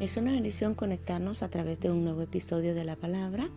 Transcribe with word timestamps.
Es 0.00 0.16
una 0.16 0.30
bendición 0.30 0.76
conectarnos 0.76 1.42
a 1.42 1.50
través 1.50 1.80
de 1.80 1.90
un 1.90 2.04
nuevo 2.04 2.22
episodio 2.22 2.72
de 2.72 2.84
la 2.84 2.94
palabra. 2.94 3.48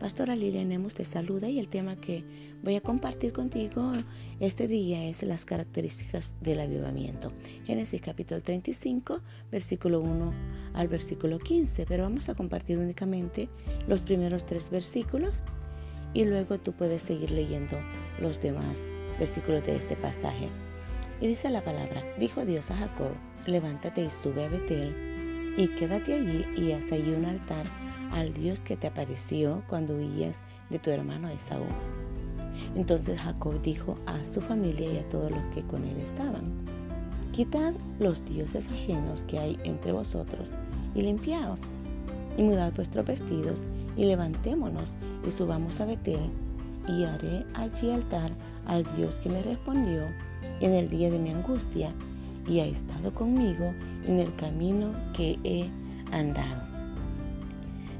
Pastora 0.00 0.34
Lilian 0.34 0.68
Nemos 0.68 0.96
te 0.96 1.04
saluda 1.04 1.48
y 1.48 1.60
el 1.60 1.68
tema 1.68 1.94
que 1.94 2.24
voy 2.64 2.74
a 2.74 2.80
compartir 2.80 3.32
contigo 3.32 3.92
este 4.40 4.66
día 4.66 5.04
es 5.04 5.22
las 5.22 5.44
características 5.44 6.38
del 6.40 6.58
avivamiento. 6.58 7.32
Génesis 7.66 8.00
capítulo 8.00 8.42
35, 8.42 9.20
versículo 9.52 10.00
1 10.00 10.34
al 10.74 10.88
versículo 10.88 11.38
15, 11.38 11.86
pero 11.86 12.02
vamos 12.02 12.28
a 12.28 12.34
compartir 12.34 12.78
únicamente 12.78 13.48
los 13.86 14.02
primeros 14.02 14.44
tres 14.44 14.70
versículos 14.70 15.44
y 16.12 16.24
luego 16.24 16.58
tú 16.58 16.72
puedes 16.72 17.00
seguir 17.00 17.30
leyendo 17.30 17.78
los 18.20 18.40
demás 18.40 18.92
versículos 19.20 19.64
de 19.64 19.76
este 19.76 19.94
pasaje. 19.94 20.48
Y 21.20 21.28
dice 21.28 21.48
la 21.48 21.62
palabra, 21.62 22.02
dijo 22.18 22.44
Dios 22.44 22.72
a 22.72 22.76
Jacob, 22.76 23.12
levántate 23.46 24.04
y 24.04 24.10
sube 24.10 24.44
a 24.44 24.48
Betel 24.48 25.05
y 25.56 25.68
quédate 25.68 26.14
allí 26.14 26.44
y 26.56 26.72
haz 26.72 26.92
allí 26.92 27.12
un 27.12 27.24
altar 27.24 27.66
al 28.12 28.32
Dios 28.34 28.60
que 28.60 28.76
te 28.76 28.86
apareció 28.86 29.62
cuando 29.68 29.94
huías 29.94 30.42
de 30.70 30.78
tu 30.78 30.90
hermano 30.90 31.28
Esaú. 31.28 31.66
Entonces 32.74 33.20
Jacob 33.20 33.60
dijo 33.62 33.98
a 34.06 34.24
su 34.24 34.40
familia 34.40 34.92
y 34.92 34.98
a 34.98 35.08
todos 35.08 35.30
los 35.30 35.42
que 35.54 35.62
con 35.62 35.84
él 35.84 35.96
estaban, 35.98 36.66
Quitad 37.36 37.74
los 37.98 38.24
dioses 38.24 38.70
ajenos 38.70 39.22
que 39.24 39.38
hay 39.38 39.58
entre 39.64 39.92
vosotros 39.92 40.54
y 40.94 41.02
limpiaos, 41.02 41.60
y 42.38 42.42
mudad 42.42 42.72
vuestros 42.74 43.04
vestidos 43.04 43.64
y 43.94 44.06
levantémonos 44.06 44.94
y 45.26 45.30
subamos 45.30 45.78
a 45.80 45.84
Betel, 45.84 46.30
y 46.88 47.04
haré 47.04 47.44
allí 47.52 47.90
altar 47.90 48.30
al 48.64 48.84
Dios 48.96 49.16
que 49.16 49.28
me 49.28 49.42
respondió 49.42 50.04
en 50.62 50.72
el 50.72 50.88
día 50.88 51.10
de 51.10 51.18
mi 51.18 51.30
angustia 51.30 51.92
y 52.48 52.60
ha 52.60 52.66
estado 52.66 53.12
conmigo 53.12 53.72
en 54.06 54.20
el 54.20 54.34
camino 54.36 54.92
que 55.12 55.38
he 55.44 55.68
andado. 56.12 56.62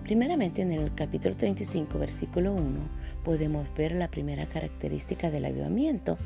Primeramente 0.04 0.62
en 0.62 0.70
el 0.70 0.94
capítulo 0.94 1.34
35, 1.34 1.98
versículo 1.98 2.52
1, 2.54 2.78
podemos 3.24 3.66
ver 3.74 3.92
la 3.92 4.08
primera 4.08 4.46
característica 4.46 5.30
del 5.30 5.46
avivamiento. 5.46 6.16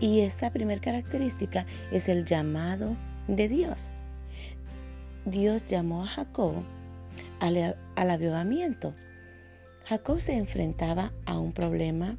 Y 0.00 0.20
esa 0.20 0.50
primera 0.50 0.80
característica 0.80 1.66
es 1.92 2.08
el 2.08 2.24
llamado 2.24 2.96
de 3.28 3.48
Dios. 3.48 3.90
Dios 5.26 5.66
llamó 5.66 6.04
a 6.04 6.06
Jacob 6.06 6.54
al, 7.38 7.76
al 7.96 8.10
avivamiento. 8.10 8.94
Jacob 9.84 10.20
se 10.20 10.32
enfrentaba 10.32 11.12
a 11.26 11.38
un 11.38 11.52
problema 11.52 12.16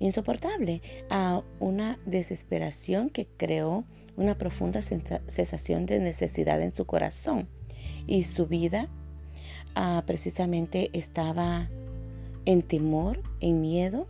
insoportable, 0.00 0.82
a 1.08 1.42
una 1.60 1.98
desesperación 2.04 3.08
que 3.08 3.26
creó 3.26 3.84
una 4.16 4.36
profunda 4.36 4.80
sensación 4.82 5.86
de 5.86 6.00
necesidad 6.00 6.60
en 6.62 6.70
su 6.70 6.84
corazón 6.86 7.48
y 8.06 8.24
su 8.24 8.46
vida 8.46 8.88
ah, 9.74 10.02
precisamente 10.06 10.90
estaba 10.92 11.68
en 12.44 12.62
temor, 12.62 13.22
en 13.40 13.60
miedo 13.60 14.06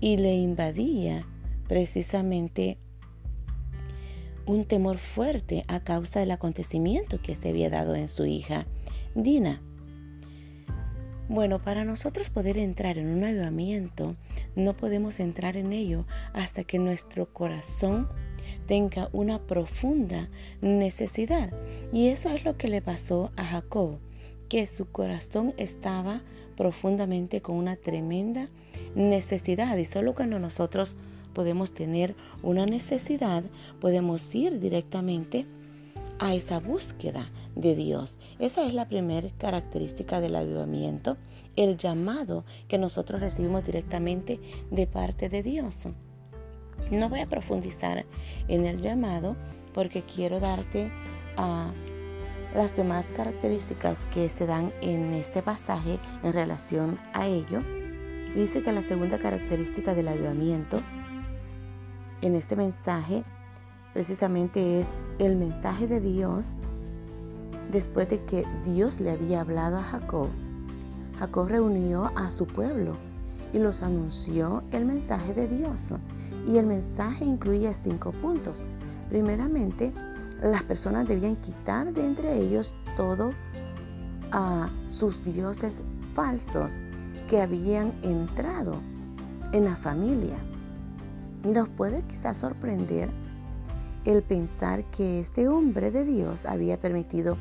y 0.00 0.16
le 0.18 0.34
invadía 0.34 1.26
precisamente 1.68 2.78
un 4.46 4.64
temor 4.64 4.98
fuerte 4.98 5.62
a 5.66 5.80
causa 5.80 6.20
del 6.20 6.30
acontecimiento 6.30 7.20
que 7.20 7.34
se 7.34 7.48
había 7.48 7.68
dado 7.68 7.94
en 7.94 8.08
su 8.08 8.26
hija 8.26 8.66
Dina. 9.14 9.60
Bueno, 11.28 11.60
para 11.60 11.84
nosotros 11.84 12.30
poder 12.30 12.56
entrar 12.56 12.98
en 12.98 13.08
un 13.08 13.24
avivamiento, 13.24 14.14
no 14.54 14.76
podemos 14.76 15.18
entrar 15.18 15.56
en 15.56 15.72
ello 15.72 16.06
hasta 16.32 16.62
que 16.62 16.78
nuestro 16.78 17.32
corazón 17.32 18.08
tenga 18.66 19.08
una 19.12 19.38
profunda 19.38 20.28
necesidad. 20.60 21.52
Y 21.92 22.08
eso 22.08 22.30
es 22.30 22.44
lo 22.44 22.56
que 22.56 22.68
le 22.68 22.82
pasó 22.82 23.30
a 23.36 23.44
Jacob, 23.44 23.98
que 24.48 24.66
su 24.66 24.90
corazón 24.90 25.54
estaba 25.56 26.22
profundamente 26.56 27.42
con 27.42 27.56
una 27.56 27.76
tremenda 27.76 28.46
necesidad. 28.94 29.76
Y 29.76 29.84
solo 29.84 30.14
cuando 30.14 30.38
nosotros 30.38 30.96
podemos 31.32 31.72
tener 31.72 32.14
una 32.42 32.66
necesidad, 32.66 33.44
podemos 33.80 34.34
ir 34.34 34.58
directamente 34.58 35.46
a 36.18 36.34
esa 36.34 36.60
búsqueda 36.60 37.30
de 37.54 37.74
Dios. 37.74 38.18
Esa 38.38 38.66
es 38.66 38.74
la 38.74 38.88
primera 38.88 39.28
característica 39.38 40.20
del 40.20 40.36
avivamiento, 40.36 41.16
el 41.56 41.76
llamado 41.76 42.44
que 42.68 42.78
nosotros 42.78 43.20
recibimos 43.20 43.64
directamente 43.64 44.40
de 44.70 44.86
parte 44.86 45.28
de 45.28 45.42
Dios. 45.42 45.86
No 46.90 47.08
voy 47.08 47.20
a 47.20 47.28
profundizar 47.28 48.06
en 48.48 48.64
el 48.64 48.80
llamado 48.80 49.36
porque 49.72 50.02
quiero 50.02 50.40
darte 50.40 50.90
a 51.36 51.70
las 52.54 52.74
demás 52.74 53.12
características 53.12 54.06
que 54.06 54.28
se 54.28 54.46
dan 54.46 54.72
en 54.80 55.12
este 55.14 55.42
pasaje 55.42 55.98
en 56.22 56.32
relación 56.32 56.98
a 57.12 57.26
ello. 57.26 57.60
Dice 58.34 58.62
que 58.62 58.72
la 58.72 58.82
segunda 58.82 59.18
característica 59.18 59.94
del 59.94 60.08
avivamiento 60.08 60.80
en 62.22 62.34
este 62.34 62.56
mensaje 62.56 63.24
precisamente 63.92 64.80
es 64.80 64.94
el 65.18 65.36
mensaje 65.36 65.86
de 65.86 66.00
Dios 66.00 66.56
después 67.70 68.08
de 68.08 68.24
que 68.24 68.44
Dios 68.64 69.00
le 69.00 69.10
había 69.10 69.40
hablado 69.40 69.78
a 69.78 69.82
Jacob. 69.82 70.28
Jacob 71.18 71.48
reunió 71.48 72.10
a 72.14 72.30
su 72.30 72.46
pueblo 72.46 72.96
y 73.52 73.58
los 73.58 73.82
anunció 73.82 74.62
el 74.70 74.84
mensaje 74.84 75.34
de 75.34 75.48
Dios. 75.48 75.92
Y 76.46 76.58
el 76.58 76.66
mensaje 76.66 77.24
incluía 77.24 77.74
cinco 77.74 78.12
puntos. 78.12 78.64
Primeramente, 79.08 79.92
las 80.42 80.62
personas 80.62 81.08
debían 81.08 81.36
quitar 81.36 81.92
de 81.92 82.06
entre 82.06 82.38
ellos 82.38 82.74
todo 82.96 83.32
a 84.32 84.70
sus 84.88 85.24
dioses 85.24 85.82
falsos 86.14 86.80
que 87.28 87.40
habían 87.40 87.92
entrado 88.02 88.80
en 89.52 89.64
la 89.64 89.76
familia. 89.76 90.36
Nos 91.44 91.68
puede 91.68 92.02
quizás 92.02 92.38
sorprender 92.38 93.08
el 94.04 94.22
pensar 94.22 94.84
que 94.90 95.20
este 95.20 95.48
hombre 95.48 95.90
de 95.90 96.04
Dios 96.04 96.46
había 96.46 96.80
permitido 96.80 97.36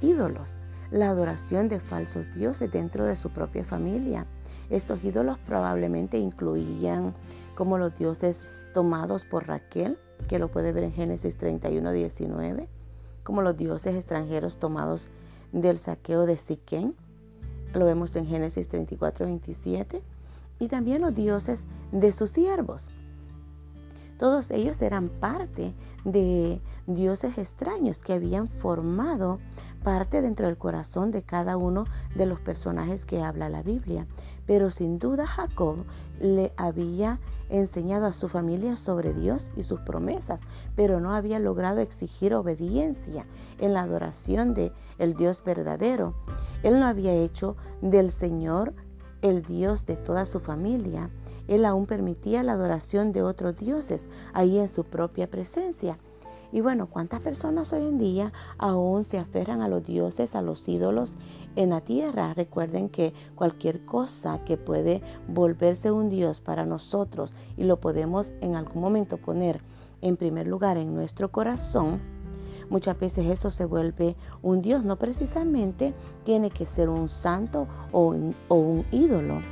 ídolos, 0.00 0.56
la 0.92 1.08
adoración 1.08 1.68
de 1.68 1.80
falsos 1.80 2.34
dioses 2.34 2.70
dentro 2.70 3.06
de 3.06 3.16
su 3.16 3.30
propia 3.30 3.64
familia. 3.64 4.26
Estos 4.68 5.02
ídolos 5.02 5.38
probablemente 5.38 6.18
incluían 6.18 7.14
como 7.54 7.78
los 7.78 7.94
dioses 7.94 8.46
tomados 8.74 9.24
por 9.24 9.48
Raquel, 9.48 9.98
que 10.28 10.38
lo 10.38 10.50
puede 10.50 10.72
ver 10.72 10.84
en 10.84 10.92
Génesis 10.92 11.38
31, 11.38 11.92
19, 11.92 12.68
como 13.24 13.40
los 13.40 13.56
dioses 13.56 13.96
extranjeros 13.96 14.58
tomados 14.58 15.08
del 15.50 15.78
saqueo 15.78 16.26
de 16.26 16.36
Siquén, 16.36 16.94
lo 17.72 17.86
vemos 17.86 18.14
en 18.16 18.26
Génesis 18.26 18.68
34, 18.68 19.26
27, 19.26 20.02
y 20.58 20.68
también 20.68 21.00
los 21.00 21.14
dioses 21.14 21.66
de 21.90 22.12
sus 22.12 22.30
siervos. 22.30 22.88
Todos 24.18 24.50
ellos 24.50 24.80
eran 24.82 25.08
parte 25.08 25.74
de 26.04 26.60
dioses 26.86 27.38
extraños 27.38 27.98
que 27.98 28.12
habían 28.12 28.48
formado 28.48 29.38
parte 29.82 30.22
dentro 30.22 30.46
del 30.46 30.56
corazón 30.56 31.10
de 31.10 31.22
cada 31.22 31.56
uno 31.56 31.84
de 32.14 32.26
los 32.26 32.40
personajes 32.40 33.04
que 33.04 33.22
habla 33.22 33.48
la 33.48 33.62
Biblia. 33.62 34.06
Pero 34.46 34.70
sin 34.70 34.98
duda 34.98 35.26
Jacob 35.26 35.84
le 36.20 36.52
había 36.56 37.20
enseñado 37.48 38.06
a 38.06 38.12
su 38.12 38.28
familia 38.28 38.76
sobre 38.76 39.12
Dios 39.12 39.50
y 39.56 39.62
sus 39.62 39.80
promesas, 39.80 40.42
pero 40.74 41.00
no 41.00 41.12
había 41.12 41.38
logrado 41.38 41.80
exigir 41.80 42.34
obediencia 42.34 43.26
en 43.58 43.74
la 43.74 43.82
adoración 43.82 44.54
de 44.54 44.72
el 44.98 45.14
Dios 45.14 45.42
verdadero. 45.44 46.14
Él 46.62 46.80
no 46.80 46.86
había 46.86 47.12
hecho 47.12 47.56
del 47.82 48.10
Señor 48.10 48.74
el 49.22 49.42
Dios 49.42 49.86
de 49.86 49.96
toda 49.96 50.26
su 50.26 50.40
familia. 50.40 51.10
Él 51.48 51.64
aún 51.64 51.86
permitía 51.86 52.42
la 52.42 52.52
adoración 52.52 53.12
de 53.12 53.22
otros 53.22 53.56
dioses 53.56 54.08
ahí 54.32 54.58
en 54.58 54.68
su 54.68 54.84
propia 54.84 55.30
presencia. 55.30 55.98
Y 56.52 56.60
bueno, 56.60 56.86
¿cuántas 56.90 57.22
personas 57.22 57.72
hoy 57.72 57.86
en 57.86 57.96
día 57.96 58.32
aún 58.58 59.04
se 59.04 59.18
aferran 59.18 59.62
a 59.62 59.68
los 59.68 59.82
dioses, 59.82 60.36
a 60.36 60.42
los 60.42 60.68
ídolos 60.68 61.16
en 61.56 61.70
la 61.70 61.80
tierra? 61.80 62.34
Recuerden 62.34 62.90
que 62.90 63.14
cualquier 63.34 63.86
cosa 63.86 64.44
que 64.44 64.58
puede 64.58 65.02
volverse 65.28 65.90
un 65.90 66.10
dios 66.10 66.42
para 66.42 66.66
nosotros 66.66 67.34
y 67.56 67.64
lo 67.64 67.80
podemos 67.80 68.34
en 68.42 68.54
algún 68.54 68.82
momento 68.82 69.16
poner 69.16 69.62
en 70.02 70.18
primer 70.18 70.46
lugar 70.46 70.76
en 70.76 70.94
nuestro 70.94 71.32
corazón, 71.32 72.02
muchas 72.72 72.98
veces 72.98 73.26
eso 73.26 73.50
se 73.50 73.66
vuelve 73.66 74.16
un 74.40 74.62
dios. 74.62 74.82
No 74.84 74.96
precisamente 74.96 75.94
tiene 76.24 76.50
que 76.50 76.66
ser 76.66 76.88
un 76.88 77.08
santo 77.08 77.68
o 77.92 78.08
un, 78.48 78.86
ídolo. 78.90 79.42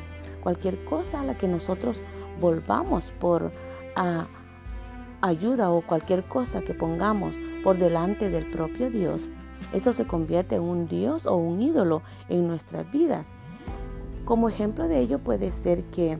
Cualquier 0.42 0.84
cosa 0.86 1.20
a 1.20 1.24
la 1.24 1.36
que 1.36 1.46
nosotros 1.46 2.02
volvamos 2.40 3.12
por 3.20 3.52
a 3.94 4.26
ayuda 5.20 5.70
o 5.70 5.86
cualquier 5.86 6.24
cosa 6.24 6.62
que 6.62 6.72
pongamos 6.72 7.36
por 7.62 7.76
delante 7.76 8.30
del 8.30 8.50
propio 8.50 8.90
Dios, 8.90 9.28
eso 9.74 9.92
se 9.92 10.06
convierte 10.06 10.56
en 10.56 10.62
un 10.62 10.88
Dios 10.88 11.26
o 11.26 11.36
un 11.36 11.60
ídolo 11.60 12.00
en 12.30 12.46
nuestras 12.46 12.90
vidas. 12.90 13.34
Como 14.24 14.48
ejemplo 14.48 14.88
de 14.88 14.98
ello 14.98 15.18
puede 15.18 15.50
ser 15.50 15.84
que 15.84 16.18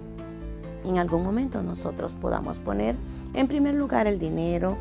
en 0.84 0.98
algún 0.98 1.22
momento 1.22 1.62
nosotros 1.62 2.14
podamos 2.14 2.58
poner 2.58 2.94
en 3.32 3.48
primer 3.48 3.74
lugar 3.74 4.06
el 4.06 4.18
dinero, 4.18 4.76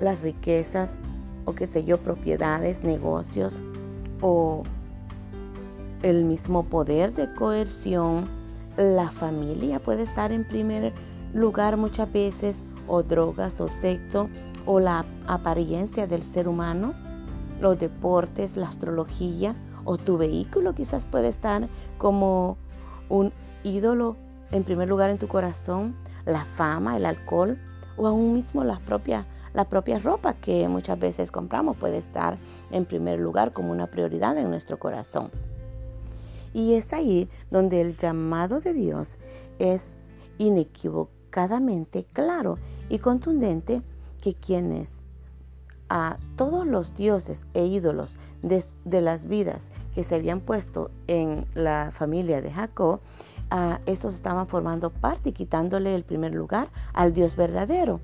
las 0.00 0.22
riquezas 0.22 0.98
o 1.44 1.54
qué 1.54 1.66
sé 1.66 1.84
yo, 1.84 1.98
propiedades, 1.98 2.84
negocios 2.84 3.60
o 4.20 4.62
el 6.02 6.24
mismo 6.24 6.64
poder 6.64 7.12
de 7.12 7.32
coerción. 7.34 8.28
La 8.76 9.10
familia 9.10 9.80
puede 9.80 10.02
estar 10.02 10.32
en 10.32 10.46
primer 10.46 10.92
lugar 11.32 11.76
muchas 11.76 12.12
veces 12.12 12.62
o 12.88 13.02
drogas 13.02 13.60
o 13.60 13.68
sexo 13.68 14.28
o 14.66 14.80
la 14.80 15.04
apariencia 15.26 16.06
del 16.06 16.22
ser 16.22 16.48
humano, 16.48 16.94
los 17.60 17.78
deportes, 17.78 18.56
la 18.56 18.68
astrología 18.68 19.54
o 19.84 19.96
tu 19.96 20.16
vehículo 20.16 20.74
quizás 20.74 21.06
puede 21.06 21.28
estar 21.28 21.68
como 21.98 22.56
un 23.08 23.32
ídolo 23.62 24.16
en 24.50 24.64
primer 24.64 24.88
lugar 24.88 25.10
en 25.10 25.18
tu 25.18 25.28
corazón, 25.28 25.94
la 26.24 26.44
fama, 26.44 26.96
el 26.96 27.06
alcohol 27.06 27.58
o 27.96 28.06
aún 28.06 28.34
mismo 28.34 28.64
la 28.64 28.78
propia, 28.80 29.26
la 29.54 29.68
propia 29.68 29.98
ropa 29.98 30.34
que 30.34 30.68
muchas 30.68 30.98
veces 30.98 31.30
compramos 31.30 31.76
puede 31.76 31.96
estar 31.96 32.36
en 32.70 32.84
primer 32.84 33.20
lugar 33.20 33.52
como 33.52 33.70
una 33.70 33.86
prioridad 33.86 34.36
en 34.36 34.50
nuestro 34.50 34.78
corazón. 34.78 35.30
Y 36.52 36.74
es 36.74 36.92
ahí 36.92 37.28
donde 37.50 37.80
el 37.80 37.96
llamado 37.96 38.60
de 38.60 38.74
Dios 38.74 39.16
es 39.58 39.92
inequivocadamente 40.38 42.04
claro 42.12 42.58
y 42.88 42.98
contundente 42.98 43.82
que 44.20 44.34
quienes 44.34 45.04
a 45.88 46.18
todos 46.36 46.66
los 46.66 46.94
dioses 46.94 47.46
e 47.54 47.64
ídolos 47.64 48.16
de, 48.42 49.00
las 49.00 49.26
vidas 49.26 49.70
que 49.94 50.02
se 50.02 50.14
habían 50.14 50.40
puesto 50.40 50.90
en 51.06 51.46
la 51.54 51.90
familia 51.92 52.40
de 52.40 52.50
Jacob, 52.50 53.00
a 53.50 53.80
esos 53.86 54.14
estaban 54.14 54.48
formando 54.48 54.90
parte 54.90 55.28
y 55.28 55.32
quitándole 55.32 55.94
el 55.94 56.04
primer 56.04 56.34
lugar 56.34 56.68
al 56.94 57.12
Dios 57.12 57.36
verdadero. 57.36 58.00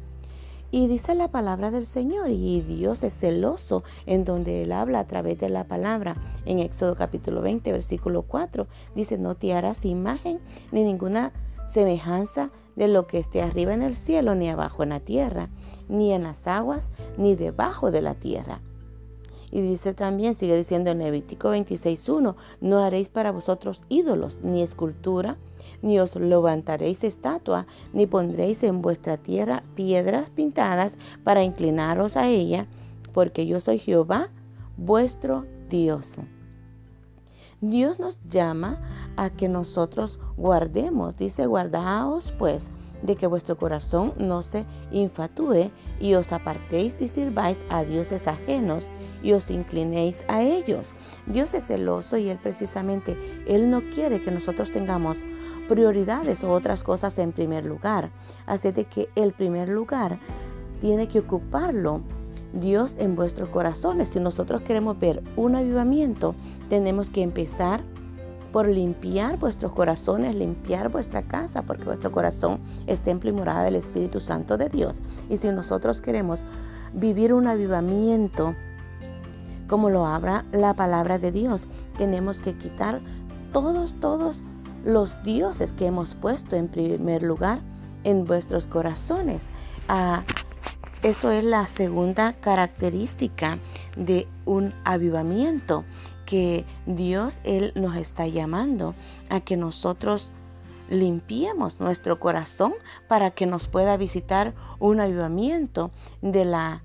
Y 0.72 0.86
dice 0.86 1.16
la 1.16 1.28
palabra 1.28 1.72
del 1.72 1.84
Señor, 1.84 2.30
y 2.30 2.60
Dios 2.60 3.02
es 3.02 3.18
celoso 3.18 3.82
en 4.06 4.24
donde 4.24 4.62
Él 4.62 4.72
habla 4.72 5.00
a 5.00 5.06
través 5.06 5.38
de 5.38 5.48
la 5.48 5.64
palabra. 5.64 6.16
En 6.44 6.60
Éxodo 6.60 6.94
capítulo 6.94 7.42
20, 7.42 7.72
versículo 7.72 8.22
4, 8.22 8.68
dice, 8.94 9.18
no 9.18 9.34
te 9.34 9.52
harás 9.52 9.84
imagen 9.84 10.38
ni 10.70 10.84
ninguna 10.84 11.32
semejanza 11.66 12.52
de 12.76 12.86
lo 12.86 13.08
que 13.08 13.18
esté 13.18 13.42
arriba 13.42 13.74
en 13.74 13.82
el 13.82 13.96
cielo, 13.96 14.36
ni 14.36 14.48
abajo 14.48 14.84
en 14.84 14.90
la 14.90 15.00
tierra, 15.00 15.48
ni 15.88 16.12
en 16.12 16.22
las 16.22 16.46
aguas, 16.46 16.92
ni 17.16 17.34
debajo 17.34 17.90
de 17.90 18.02
la 18.02 18.14
tierra. 18.14 18.60
Y 19.50 19.60
dice 19.60 19.94
también, 19.94 20.34
sigue 20.34 20.56
diciendo 20.56 20.90
en 20.90 20.98
Levítico 20.98 21.52
26.1, 21.52 22.36
no 22.60 22.78
haréis 22.78 23.08
para 23.08 23.32
vosotros 23.32 23.82
ídolos, 23.88 24.40
ni 24.42 24.62
escultura, 24.62 25.38
ni 25.82 25.98
os 25.98 26.16
levantaréis 26.16 27.04
estatua, 27.04 27.66
ni 27.92 28.06
pondréis 28.06 28.62
en 28.62 28.80
vuestra 28.80 29.16
tierra 29.16 29.64
piedras 29.74 30.30
pintadas 30.30 30.98
para 31.24 31.42
inclinaros 31.42 32.16
a 32.16 32.28
ella, 32.28 32.68
porque 33.12 33.46
yo 33.46 33.60
soy 33.60 33.78
Jehová, 33.78 34.30
vuestro 34.76 35.46
Dios. 35.68 36.14
Dios 37.60 37.98
nos 37.98 38.20
llama 38.26 39.09
a 39.20 39.28
que 39.28 39.50
nosotros 39.50 40.18
guardemos, 40.38 41.14
dice, 41.14 41.44
guardaos 41.44 42.32
pues 42.38 42.70
de 43.02 43.16
que 43.16 43.26
vuestro 43.26 43.58
corazón 43.58 44.14
no 44.16 44.40
se 44.40 44.64
infatúe 44.90 45.70
y 46.00 46.14
os 46.14 46.32
apartéis 46.32 47.02
y 47.02 47.06
sirváis 47.06 47.66
a 47.68 47.84
dioses 47.84 48.26
ajenos 48.26 48.88
y 49.22 49.32
os 49.32 49.50
inclinéis 49.50 50.24
a 50.28 50.42
ellos. 50.42 50.94
Dios 51.26 51.52
es 51.52 51.66
celoso 51.66 52.16
y 52.16 52.30
Él 52.30 52.38
precisamente, 52.42 53.14
Él 53.46 53.68
no 53.68 53.82
quiere 53.90 54.22
que 54.22 54.30
nosotros 54.30 54.70
tengamos 54.70 55.18
prioridades 55.68 56.42
o 56.42 56.50
otras 56.50 56.82
cosas 56.82 57.18
en 57.18 57.32
primer 57.32 57.66
lugar. 57.66 58.12
Así 58.46 58.72
de 58.72 58.84
que 58.84 59.10
el 59.16 59.34
primer 59.34 59.68
lugar 59.68 60.18
tiene 60.80 61.08
que 61.08 61.18
ocuparlo 61.18 62.00
Dios 62.54 62.96
en 62.98 63.16
vuestros 63.16 63.50
corazones. 63.50 64.08
Si 64.08 64.20
nosotros 64.20 64.62
queremos 64.62 64.98
ver 64.98 65.22
un 65.36 65.56
avivamiento, 65.56 66.34
tenemos 66.70 67.10
que 67.10 67.22
empezar 67.22 67.84
por 68.52 68.66
limpiar 68.66 69.38
vuestros 69.38 69.72
corazones, 69.72 70.34
limpiar 70.34 70.88
vuestra 70.90 71.22
casa, 71.22 71.62
porque 71.62 71.84
vuestro 71.84 72.10
corazón 72.10 72.60
es 72.86 73.02
templo 73.02 73.30
y 73.30 73.32
morada 73.32 73.62
del 73.64 73.76
Espíritu 73.76 74.20
Santo 74.20 74.58
de 74.58 74.68
Dios. 74.68 75.00
Y 75.28 75.36
si 75.36 75.50
nosotros 75.50 76.00
queremos 76.02 76.44
vivir 76.92 77.32
un 77.32 77.46
avivamiento, 77.46 78.54
como 79.68 79.90
lo 79.90 80.06
habla 80.06 80.44
la 80.52 80.74
palabra 80.74 81.18
de 81.18 81.30
Dios, 81.30 81.68
tenemos 81.96 82.40
que 82.40 82.56
quitar 82.56 83.00
todos, 83.52 83.94
todos 84.00 84.42
los 84.84 85.22
dioses 85.22 85.72
que 85.72 85.86
hemos 85.86 86.14
puesto 86.14 86.56
en 86.56 86.68
primer 86.68 87.22
lugar 87.22 87.60
en 88.04 88.24
vuestros 88.24 88.66
corazones. 88.66 89.48
Ah, 89.88 90.24
eso 91.02 91.30
es 91.30 91.44
la 91.44 91.66
segunda 91.66 92.34
característica 92.34 93.58
de 93.96 94.28
un 94.44 94.74
avivamiento 94.84 95.84
que 96.30 96.64
Dios 96.86 97.40
Él 97.42 97.72
nos 97.74 97.96
está 97.96 98.28
llamando 98.28 98.94
a 99.30 99.40
que 99.40 99.56
nosotros 99.56 100.30
limpiemos 100.88 101.80
nuestro 101.80 102.20
corazón 102.20 102.72
para 103.08 103.32
que 103.32 103.46
nos 103.46 103.66
pueda 103.66 103.96
visitar 103.96 104.54
un 104.78 105.00
avivamiento 105.00 105.90
de 106.22 106.44
la 106.44 106.84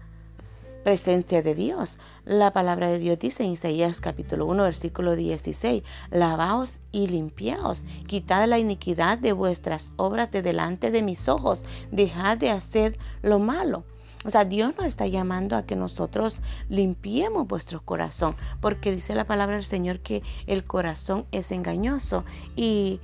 presencia 0.84 1.44
de 1.44 1.54
Dios. 1.54 2.00
La 2.24 2.54
palabra 2.54 2.90
de 2.90 2.98
Dios 2.98 3.20
dice 3.20 3.44
en 3.44 3.52
Isaías 3.52 4.02
capítulo 4.02 4.48
1 4.48 4.64
versículo 4.64 5.16
16, 5.16 5.84
lavaos 6.10 6.82
y 6.92 7.06
limpiaos, 7.06 7.86
quitad 8.08 8.48
la 8.48 8.58
iniquidad 8.58 9.20
de 9.20 9.32
vuestras 9.32 9.92
obras 9.96 10.32
de 10.32 10.42
delante 10.42 10.90
de 10.90 11.04
mis 11.04 11.30
ojos, 11.30 11.66
dejad 11.92 12.40
de 12.40 12.50
hacer 12.50 12.98
lo 13.22 13.38
malo. 13.38 13.84
O 14.26 14.32
sea, 14.32 14.44
Dios 14.44 14.74
nos 14.78 14.88
está 14.88 15.08
llamando 15.08 15.56
a 15.56 15.66
que 15.66 15.76
nosotros 15.76 16.42
limpiemos 16.68 17.48
vuestro 17.48 17.84
corazón, 17.84 18.36
porque 18.60 18.94
dice 18.94 19.14
la 19.14 19.26
palabra 19.26 19.56
del 19.56 19.66
Señor 19.66 20.00
que 20.00 20.24
el 20.48 20.66
corazón 20.66 21.26
es 21.32 21.52
engañoso 21.52 22.26
y 22.56 23.00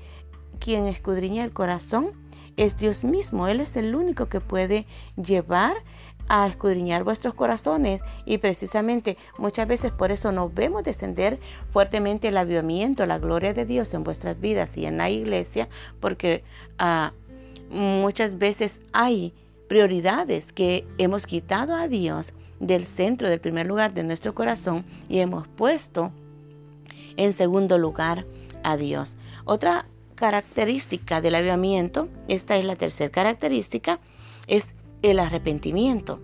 quien 0.59 0.87
escudriña 0.87 1.43
el 1.43 1.51
corazón 1.51 2.11
es 2.57 2.77
Dios 2.77 3.03
mismo. 3.03 3.47
Él 3.47 3.61
es 3.61 3.75
el 3.77 3.95
único 3.95 4.27
que 4.27 4.41
puede 4.41 4.85
llevar 5.15 5.75
a 6.27 6.47
escudriñar 6.47 7.03
vuestros 7.03 7.33
corazones 7.33 8.01
y 8.25 8.37
precisamente 8.37 9.17
muchas 9.37 9.67
veces 9.67 9.91
por 9.91 10.11
eso 10.11 10.31
nos 10.31 10.53
vemos 10.53 10.83
descender 10.83 11.39
fuertemente 11.71 12.29
el 12.29 12.37
avivamiento, 12.37 13.05
la 13.05 13.19
gloria 13.19 13.53
de 13.53 13.65
Dios 13.65 13.93
en 13.93 14.03
vuestras 14.03 14.39
vidas 14.39 14.77
y 14.77 14.85
en 14.85 14.97
la 14.97 15.09
iglesia, 15.09 15.67
porque 15.99 16.43
ah, 16.77 17.11
muchas 17.69 18.37
veces 18.37 18.81
hay 18.93 19.33
prioridades 19.71 20.51
que 20.51 20.85
hemos 20.97 21.25
quitado 21.25 21.75
a 21.75 21.87
Dios 21.87 22.33
del 22.59 22.85
centro, 22.85 23.29
del 23.29 23.39
primer 23.39 23.67
lugar 23.67 23.93
de 23.93 24.03
nuestro 24.03 24.35
corazón 24.35 24.83
y 25.07 25.19
hemos 25.19 25.47
puesto 25.47 26.11
en 27.15 27.31
segundo 27.31 27.77
lugar 27.77 28.25
a 28.63 28.75
Dios. 28.75 29.15
Otra 29.45 29.85
característica 30.15 31.21
del 31.21 31.35
avivamiento, 31.35 32.09
esta 32.27 32.57
es 32.57 32.65
la 32.65 32.75
tercera 32.75 33.09
característica, 33.11 34.01
es 34.45 34.73
el 35.03 35.19
arrepentimiento. 35.19 36.19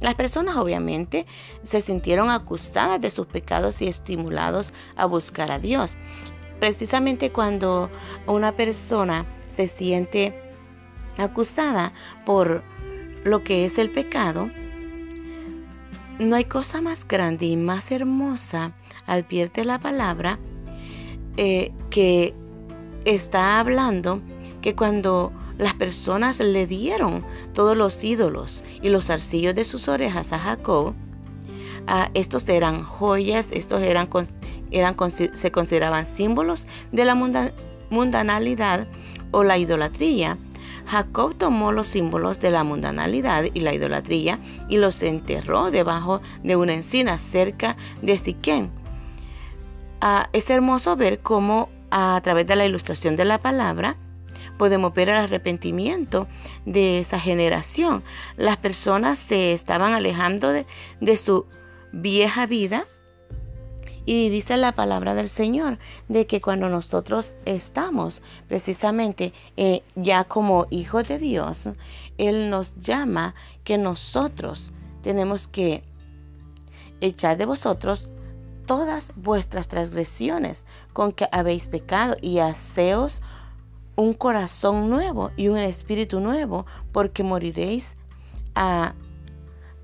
Las 0.00 0.16
personas 0.16 0.56
obviamente 0.56 1.24
se 1.62 1.80
sintieron 1.80 2.30
acusadas 2.30 3.00
de 3.00 3.10
sus 3.10 3.28
pecados 3.28 3.80
y 3.80 3.86
estimulados 3.86 4.72
a 4.96 5.06
buscar 5.06 5.52
a 5.52 5.60
Dios. 5.60 5.96
Precisamente 6.58 7.30
cuando 7.30 7.90
una 8.26 8.56
persona 8.56 9.24
se 9.46 9.68
siente 9.68 10.34
acusada 11.16 11.92
por 12.26 12.64
lo 13.28 13.44
que 13.44 13.64
es 13.64 13.78
el 13.78 13.90
pecado, 13.90 14.50
no 16.18 16.36
hay 16.36 16.44
cosa 16.44 16.80
más 16.80 17.06
grande 17.06 17.46
y 17.46 17.56
más 17.56 17.92
hermosa, 17.92 18.72
advierte 19.06 19.64
la 19.64 19.78
palabra, 19.78 20.38
eh, 21.36 21.72
que 21.90 22.34
está 23.04 23.60
hablando 23.60 24.20
que 24.60 24.74
cuando 24.74 25.32
las 25.56 25.74
personas 25.74 26.40
le 26.40 26.66
dieron 26.66 27.24
todos 27.52 27.76
los 27.76 28.02
ídolos 28.02 28.64
y 28.82 28.88
los 28.88 29.10
arcillos 29.10 29.54
de 29.54 29.64
sus 29.64 29.88
orejas 29.88 30.32
a 30.32 30.38
Jacob, 30.38 30.94
estos 32.14 32.48
eran 32.48 32.82
joyas, 32.82 33.50
estos 33.52 33.80
eran, 33.82 34.08
eran, 34.70 34.96
se 35.10 35.50
consideraban 35.50 36.04
símbolos 36.04 36.66
de 36.92 37.04
la 37.04 37.14
mundanalidad 37.90 38.86
o 39.30 39.42
la 39.42 39.56
idolatría 39.56 40.36
Jacob 40.88 41.34
tomó 41.36 41.70
los 41.70 41.86
símbolos 41.86 42.40
de 42.40 42.50
la 42.50 42.64
mundanalidad 42.64 43.44
y 43.52 43.60
la 43.60 43.74
idolatría 43.74 44.38
y 44.68 44.78
los 44.78 45.02
enterró 45.02 45.70
debajo 45.70 46.22
de 46.42 46.56
una 46.56 46.72
encina 46.72 47.18
cerca 47.18 47.76
de 48.00 48.16
Siquén. 48.16 48.70
Ah, 50.00 50.30
es 50.32 50.48
hermoso 50.48 50.96
ver 50.96 51.20
cómo 51.20 51.68
a 51.90 52.20
través 52.22 52.46
de 52.46 52.56
la 52.56 52.64
ilustración 52.64 53.16
de 53.16 53.24
la 53.24 53.38
palabra 53.38 53.96
podemos 54.56 54.94
ver 54.94 55.10
el 55.10 55.16
arrepentimiento 55.16 56.26
de 56.64 56.98
esa 56.98 57.20
generación. 57.20 58.02
Las 58.36 58.56
personas 58.56 59.18
se 59.18 59.52
estaban 59.52 59.92
alejando 59.92 60.52
de 60.52 61.16
su 61.16 61.46
vieja 61.92 62.46
vida 62.46 62.84
y 64.08 64.30
dice 64.30 64.56
la 64.56 64.72
palabra 64.72 65.14
del 65.14 65.28
Señor 65.28 65.78
de 66.08 66.26
que 66.26 66.40
cuando 66.40 66.70
nosotros 66.70 67.34
estamos 67.44 68.22
precisamente 68.46 69.34
eh, 69.58 69.82
ya 69.96 70.24
como 70.24 70.66
hijos 70.70 71.06
de 71.08 71.18
Dios, 71.18 71.68
Él 72.16 72.48
nos 72.48 72.76
llama 72.78 73.34
que 73.64 73.76
nosotros 73.76 74.72
tenemos 75.02 75.46
que 75.46 75.84
echad 77.02 77.36
de 77.36 77.44
vosotros 77.44 78.08
todas 78.64 79.12
vuestras 79.14 79.68
transgresiones 79.68 80.64
con 80.94 81.12
que 81.12 81.28
habéis 81.30 81.66
pecado 81.66 82.16
y 82.22 82.38
haceos 82.38 83.20
un 83.94 84.14
corazón 84.14 84.88
nuevo 84.88 85.32
y 85.36 85.48
un 85.48 85.58
espíritu 85.58 86.20
nuevo, 86.20 86.64
porque 86.92 87.24
moriréis 87.24 87.98
a 88.54 88.94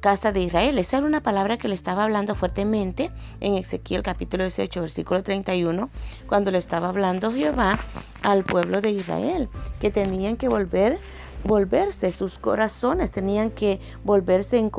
casa 0.04 0.32
de 0.32 0.40
Israel. 0.40 0.76
Esa 0.78 0.98
era 0.98 1.06
una 1.06 1.22
palabra 1.22 1.56
que 1.56 1.66
le 1.66 1.74
estaba 1.74 2.02
hablando 2.02 2.34
fuertemente 2.34 3.10
en 3.40 3.54
Ezequiel 3.54 4.02
capítulo 4.02 4.44
18, 4.44 4.82
versículo 4.82 5.22
31, 5.22 5.88
cuando 6.28 6.50
le 6.50 6.58
estaba 6.58 6.90
hablando 6.90 7.32
Jehová 7.32 7.78
al 8.20 8.44
pueblo 8.44 8.82
de 8.82 8.90
Israel, 8.90 9.48
que 9.80 9.90
tenían 9.90 10.36
que 10.36 10.50
volver 10.50 11.00
volverse 11.42 12.12
sus 12.12 12.36
corazones, 12.36 13.12
tenían 13.12 13.50
que 13.50 13.80
volverse 14.04 14.58
en, 14.58 14.70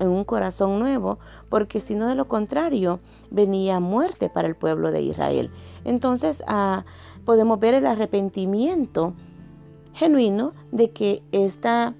un 0.00 0.24
corazón 0.24 0.78
nuevo, 0.78 1.18
porque 1.48 1.80
si 1.80 1.94
no 1.94 2.06
de 2.06 2.14
lo 2.14 2.28
contrario 2.28 3.00
venía 3.30 3.80
muerte 3.80 4.28
para 4.28 4.46
el 4.46 4.56
pueblo 4.56 4.90
de 4.90 5.00
Israel. 5.00 5.50
Entonces 5.86 6.44
ah, 6.48 6.84
podemos 7.24 7.58
ver 7.60 7.72
el 7.72 7.86
arrepentimiento 7.86 9.14
genuino 9.94 10.52
de 10.70 10.90
que 10.90 11.22
esta 11.32 11.94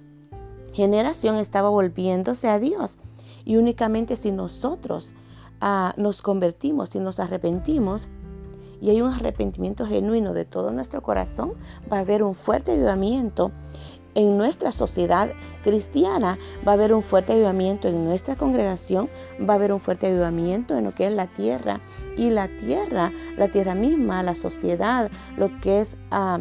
generación 0.76 1.37
estaba 1.37 1.71
volviéndose 1.71 2.49
a 2.49 2.59
Dios. 2.59 2.99
Y 3.47 3.56
únicamente 3.56 4.14
si 4.16 4.30
nosotros 4.30 5.14
ah, 5.61 5.95
nos 5.97 6.21
convertimos, 6.21 6.95
y 6.95 7.00
nos 7.00 7.18
arrepentimos, 7.18 8.09
y 8.83 8.90
hay 8.90 9.00
un 9.00 9.11
arrepentimiento 9.11 9.87
genuino 9.87 10.35
de 10.35 10.45
todo 10.45 10.73
nuestro 10.73 11.02
corazón, 11.02 11.54
va 11.90 11.97
a 11.97 12.00
haber 12.00 12.23
un 12.23 12.35
fuerte 12.35 12.73
avivamiento 12.73 13.52
en 14.14 14.37
nuestra 14.37 14.71
sociedad 14.71 15.30
cristiana, 15.62 16.38
va 16.66 16.73
a 16.73 16.75
haber 16.75 16.92
un 16.92 17.02
fuerte 17.02 17.33
avivamiento 17.33 17.88
en 17.88 18.04
nuestra 18.04 18.37
congregación, 18.37 19.09
va 19.49 19.54
a 19.54 19.56
haber 19.56 19.73
un 19.73 19.80
fuerte 19.80 20.09
avivamiento 20.09 20.76
en 20.76 20.85
lo 20.85 20.95
que 20.95 21.06
es 21.06 21.12
la 21.12 21.26
tierra 21.26 21.80
y 22.18 22.28
la 22.28 22.49
tierra, 22.49 23.12
la 23.38 23.49
tierra 23.49 23.75
misma, 23.75 24.23
la 24.23 24.35
sociedad, 24.35 25.11
lo 25.38 25.59
que 25.61 25.80
es 25.80 25.97
ah, 26.11 26.40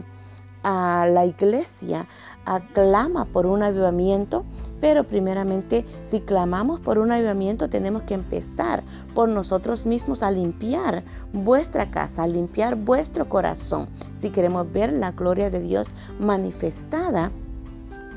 a 0.68 1.06
la 1.08 1.28
iglesia, 1.28 2.08
aclama 2.44 3.26
por 3.26 3.46
un 3.46 3.62
avivamiento, 3.62 4.46
pero 4.82 5.04
primeramente 5.04 5.86
si 6.04 6.22
clamamos 6.22 6.80
por 6.80 6.98
un 6.98 7.12
avivamiento 7.12 7.70
tenemos 7.70 8.02
que 8.02 8.16
empezar 8.16 8.84
por 9.14 9.30
nosotros 9.30 9.86
mismos 9.86 10.24
a 10.24 10.32
limpiar 10.32 11.04
vuestra 11.34 11.92
casa, 11.92 12.24
a 12.24 12.28
limpiar 12.28 12.76
vuestro 12.76 13.30
corazón. 13.30 13.90
Si 14.16 14.32
queremos 14.32 14.72
ver 14.72 14.92
la 14.92 15.12
gloria 15.12 15.52
de 15.52 15.60
Dios 15.60 15.90
manifestada, 16.20 17.32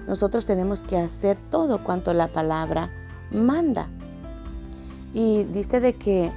nosotros 0.06 0.46
tenemos 0.46 0.82
que 0.82 0.96
hacer 0.96 1.38
todo 1.50 1.84
cuanto 1.84 2.14
la 2.14 2.28
palabra 2.28 2.88
manda. 3.30 3.88
Y 5.12 5.44
dice 5.44 5.80
de 5.80 5.96
que 5.96 6.32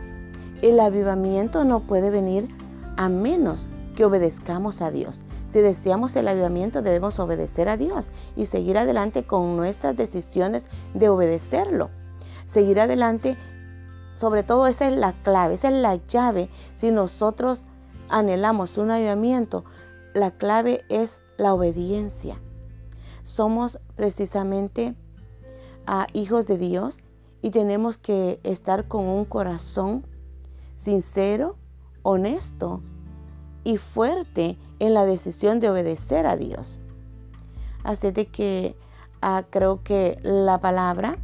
el 0.61 0.77
avivamiento 0.81 1.63
no 1.63 1.79
puede 1.79 2.09
venir 2.09 2.49
a 2.97 3.07
menos 3.07 3.69
que 3.95 4.03
obedezcamos 4.03 4.81
a 4.81 4.91
Dios. 4.91 5.23
Si 5.51 5.60
deseamos 5.60 6.15
el 6.15 6.29
avivamiento 6.29 6.81
debemos 6.81 7.20
obedecer 7.20 7.67
a 7.67 7.75
Dios 7.75 8.12
y 8.38 8.46
seguir 8.46 8.77
adelante 8.77 9.25
con 9.25 9.58
nuestras 9.58 9.98
decisiones 9.98 10.67
de 10.93 11.10
obedecerlo. 11.10 11.89
Seguir 12.46 12.79
adelante, 12.79 13.36
sobre 14.15 14.43
todo 14.43 14.67
esa 14.67 14.88
es 14.88 14.96
la 14.96 15.12
clave, 15.12 15.55
esa 15.55 15.67
es 15.67 15.74
la 15.74 15.96
llave. 16.08 16.50
Si 16.74 16.89
nosotros 16.91 17.65
anhelamos 18.08 18.77
un 18.77 18.91
avivamiento, 18.91 19.65
la 20.13 20.31
clave 20.31 20.86
es 20.88 21.22
la 21.38 21.53
obediencia. 21.53 22.39
Somos 23.24 23.81
precisamente 23.98 24.96
ah, 25.86 26.08
hijos 26.13 26.46
de 26.46 26.58
Dios 26.58 27.01
y 27.41 27.50
tenemos 27.50 27.98
que 27.98 28.39
estar 28.43 28.88
con 28.88 29.05
un 29.05 29.25
corazón 29.25 30.05
sincero, 30.77 31.58
honesto 32.03 32.81
y 33.65 33.75
fuerte 33.75 34.58
en 34.81 34.95
la 34.95 35.05
decisión 35.05 35.59
de 35.59 35.69
obedecer 35.69 36.25
a 36.25 36.35
Dios. 36.35 36.79
Así 37.83 38.09
de 38.09 38.25
que 38.25 38.75
ah, 39.21 39.43
creo 39.47 39.83
que 39.83 40.17
la 40.23 40.59
palabra 40.59 41.19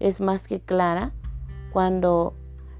es 0.00 0.20
más 0.20 0.46
que 0.46 0.60
clara 0.60 1.12
cuando 1.72 2.34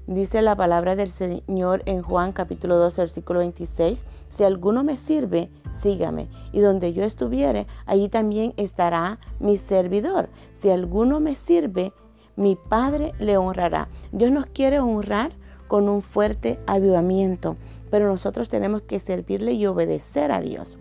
dice 0.05 0.43
la 0.43 0.55
palabra 0.55 0.95
del 0.95 1.09
Señor 1.09 1.81
en 1.87 2.03
Juan 2.03 2.33
capítulo 2.33 2.77
2 2.77 2.97
versículo 2.97 3.39
26, 3.39 4.05
si 4.29 4.43
alguno 4.43 4.83
me 4.83 4.95
sirve, 4.95 5.49
sígame, 5.71 6.29
y 6.51 6.59
donde 6.59 6.93
yo 6.93 7.03
estuviere, 7.03 7.65
allí 7.87 8.07
también 8.07 8.53
estará 8.57 9.19
mi 9.39 9.57
servidor. 9.57 10.29
Si 10.53 10.69
alguno 10.69 11.19
me 11.19 11.33
sirve, 11.33 11.93
mi 12.35 12.55
Padre 12.55 13.13
le 13.17 13.37
honrará. 13.37 13.87
Dios 14.11 14.29
nos 14.29 14.45
quiere 14.45 14.79
honrar 14.79 15.31
con 15.67 15.89
un 15.89 16.03
fuerte 16.03 16.59
avivamiento 16.67 17.57
pero 17.95 18.09
nosotros 18.09 18.49
tenemos 18.49 18.81
que 18.81 18.99
servirle 18.99 19.53
y 19.53 19.65
obedecer 19.67 20.33
a 20.33 20.41
Dios. 20.41 20.77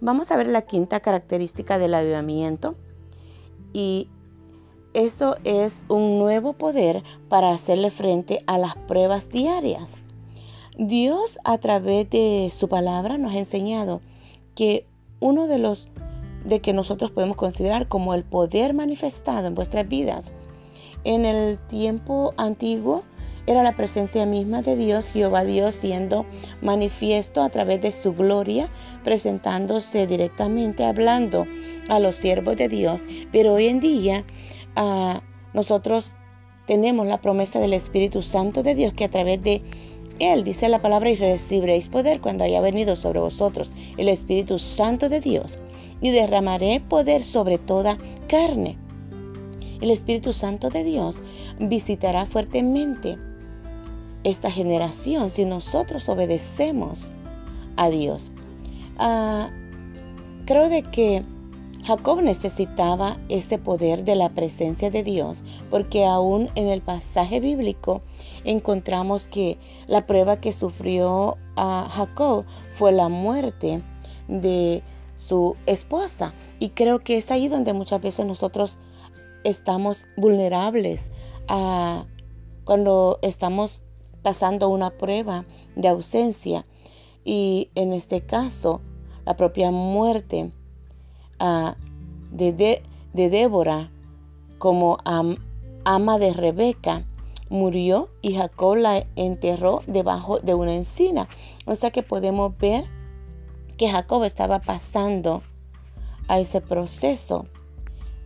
Vamos 0.00 0.32
a 0.32 0.36
ver 0.36 0.48
la 0.48 0.62
quinta 0.62 0.98
característica 0.98 1.78
del 1.78 1.94
avivamiento 1.94 2.74
y 3.72 4.08
eso 4.92 5.36
es 5.44 5.84
un 5.86 6.18
nuevo 6.18 6.54
poder 6.54 7.04
para 7.28 7.50
hacerle 7.50 7.90
frente 7.90 8.42
a 8.48 8.58
las 8.58 8.74
pruebas 8.74 9.30
diarias. 9.30 9.98
Dios 10.76 11.38
a 11.44 11.58
través 11.58 12.10
de 12.10 12.50
su 12.52 12.68
palabra 12.68 13.16
nos 13.16 13.34
ha 13.34 13.38
enseñado 13.38 14.00
que 14.56 14.84
uno 15.20 15.46
de 15.46 15.58
los 15.58 15.90
de 16.44 16.60
que 16.60 16.72
nosotros 16.72 17.12
podemos 17.12 17.36
considerar 17.36 17.86
como 17.86 18.14
el 18.14 18.24
poder 18.24 18.74
manifestado 18.74 19.46
en 19.46 19.54
vuestras 19.54 19.86
vidas 19.86 20.32
en 21.04 21.24
el 21.24 21.56
tiempo 21.68 22.34
antiguo 22.36 23.04
era 23.48 23.62
la 23.62 23.74
presencia 23.74 24.26
misma 24.26 24.60
de 24.60 24.76
Dios, 24.76 25.08
Jehová 25.08 25.42
Dios 25.42 25.76
siendo 25.76 26.26
manifiesto 26.60 27.42
a 27.42 27.48
través 27.48 27.80
de 27.80 27.92
su 27.92 28.12
gloria, 28.12 28.68
presentándose 29.04 30.06
directamente, 30.06 30.84
hablando 30.84 31.46
a 31.88 31.98
los 31.98 32.16
siervos 32.16 32.56
de 32.56 32.68
Dios. 32.68 33.04
Pero 33.32 33.54
hoy 33.54 33.68
en 33.68 33.80
día 33.80 34.26
ah, 34.76 35.22
nosotros 35.54 36.14
tenemos 36.66 37.06
la 37.06 37.22
promesa 37.22 37.58
del 37.58 37.72
Espíritu 37.72 38.20
Santo 38.20 38.62
de 38.62 38.74
Dios 38.74 38.92
que 38.92 39.06
a 39.06 39.10
través 39.10 39.42
de 39.42 39.62
él 40.18 40.44
dice 40.44 40.68
la 40.68 40.82
palabra 40.82 41.08
y 41.08 41.14
recibiréis 41.14 41.88
poder 41.88 42.20
cuando 42.20 42.44
haya 42.44 42.60
venido 42.60 42.96
sobre 42.96 43.20
vosotros 43.20 43.72
el 43.96 44.10
Espíritu 44.10 44.58
Santo 44.58 45.08
de 45.08 45.20
Dios 45.20 45.58
y 46.02 46.10
derramaré 46.10 46.80
poder 46.80 47.22
sobre 47.22 47.56
toda 47.56 47.96
carne. 48.28 48.76
El 49.80 49.90
Espíritu 49.90 50.34
Santo 50.34 50.68
de 50.68 50.84
Dios 50.84 51.22
visitará 51.58 52.26
fuertemente 52.26 53.16
esta 54.30 54.50
generación 54.50 55.30
si 55.30 55.44
nosotros 55.44 56.08
obedecemos 56.08 57.10
a 57.76 57.88
Dios. 57.88 58.30
Ah, 58.98 59.50
creo 60.46 60.68
de 60.68 60.82
que 60.82 61.24
Jacob 61.84 62.20
necesitaba 62.20 63.16
ese 63.28 63.56
poder 63.58 64.04
de 64.04 64.14
la 64.14 64.28
presencia 64.30 64.90
de 64.90 65.02
Dios, 65.02 65.42
porque 65.70 66.04
aún 66.04 66.50
en 66.54 66.68
el 66.68 66.82
pasaje 66.82 67.40
bíblico 67.40 68.02
encontramos 68.44 69.26
que 69.26 69.58
la 69.86 70.06
prueba 70.06 70.40
que 70.40 70.52
sufrió 70.52 71.38
a 71.56 71.88
Jacob 71.90 72.44
fue 72.74 72.92
la 72.92 73.08
muerte 73.08 73.82
de 74.26 74.82
su 75.14 75.56
esposa. 75.66 76.34
Y 76.58 76.70
creo 76.70 76.98
que 76.98 77.16
es 77.16 77.30
ahí 77.30 77.48
donde 77.48 77.72
muchas 77.72 78.02
veces 78.02 78.26
nosotros 78.26 78.80
estamos 79.44 80.04
vulnerables 80.16 81.12
a 81.48 82.04
cuando 82.64 83.18
estamos 83.22 83.82
pasando 84.22 84.68
una 84.68 84.90
prueba 84.90 85.44
de 85.76 85.88
ausencia 85.88 86.66
y 87.24 87.70
en 87.74 87.92
este 87.92 88.22
caso 88.22 88.80
la 89.24 89.36
propia 89.36 89.70
muerte 89.70 90.50
ah, 91.38 91.76
de, 92.30 92.52
de, 92.52 93.30
Débora 93.30 93.90
como 94.58 94.98
ama 95.04 96.18
de 96.18 96.32
Rebeca 96.32 97.04
murió 97.50 98.08
y 98.22 98.34
Jacob 98.34 98.76
la 98.76 99.06
enterró 99.16 99.82
debajo 99.86 100.38
de 100.40 100.54
una 100.54 100.74
encina. 100.74 101.28
O 101.66 101.74
sea 101.74 101.90
que 101.90 102.02
podemos 102.02 102.56
ver 102.58 102.84
que 103.76 103.88
Jacob 103.88 104.24
estaba 104.24 104.60
pasando 104.60 105.42
a 106.28 106.38
ese 106.38 106.60
proceso 106.60 107.46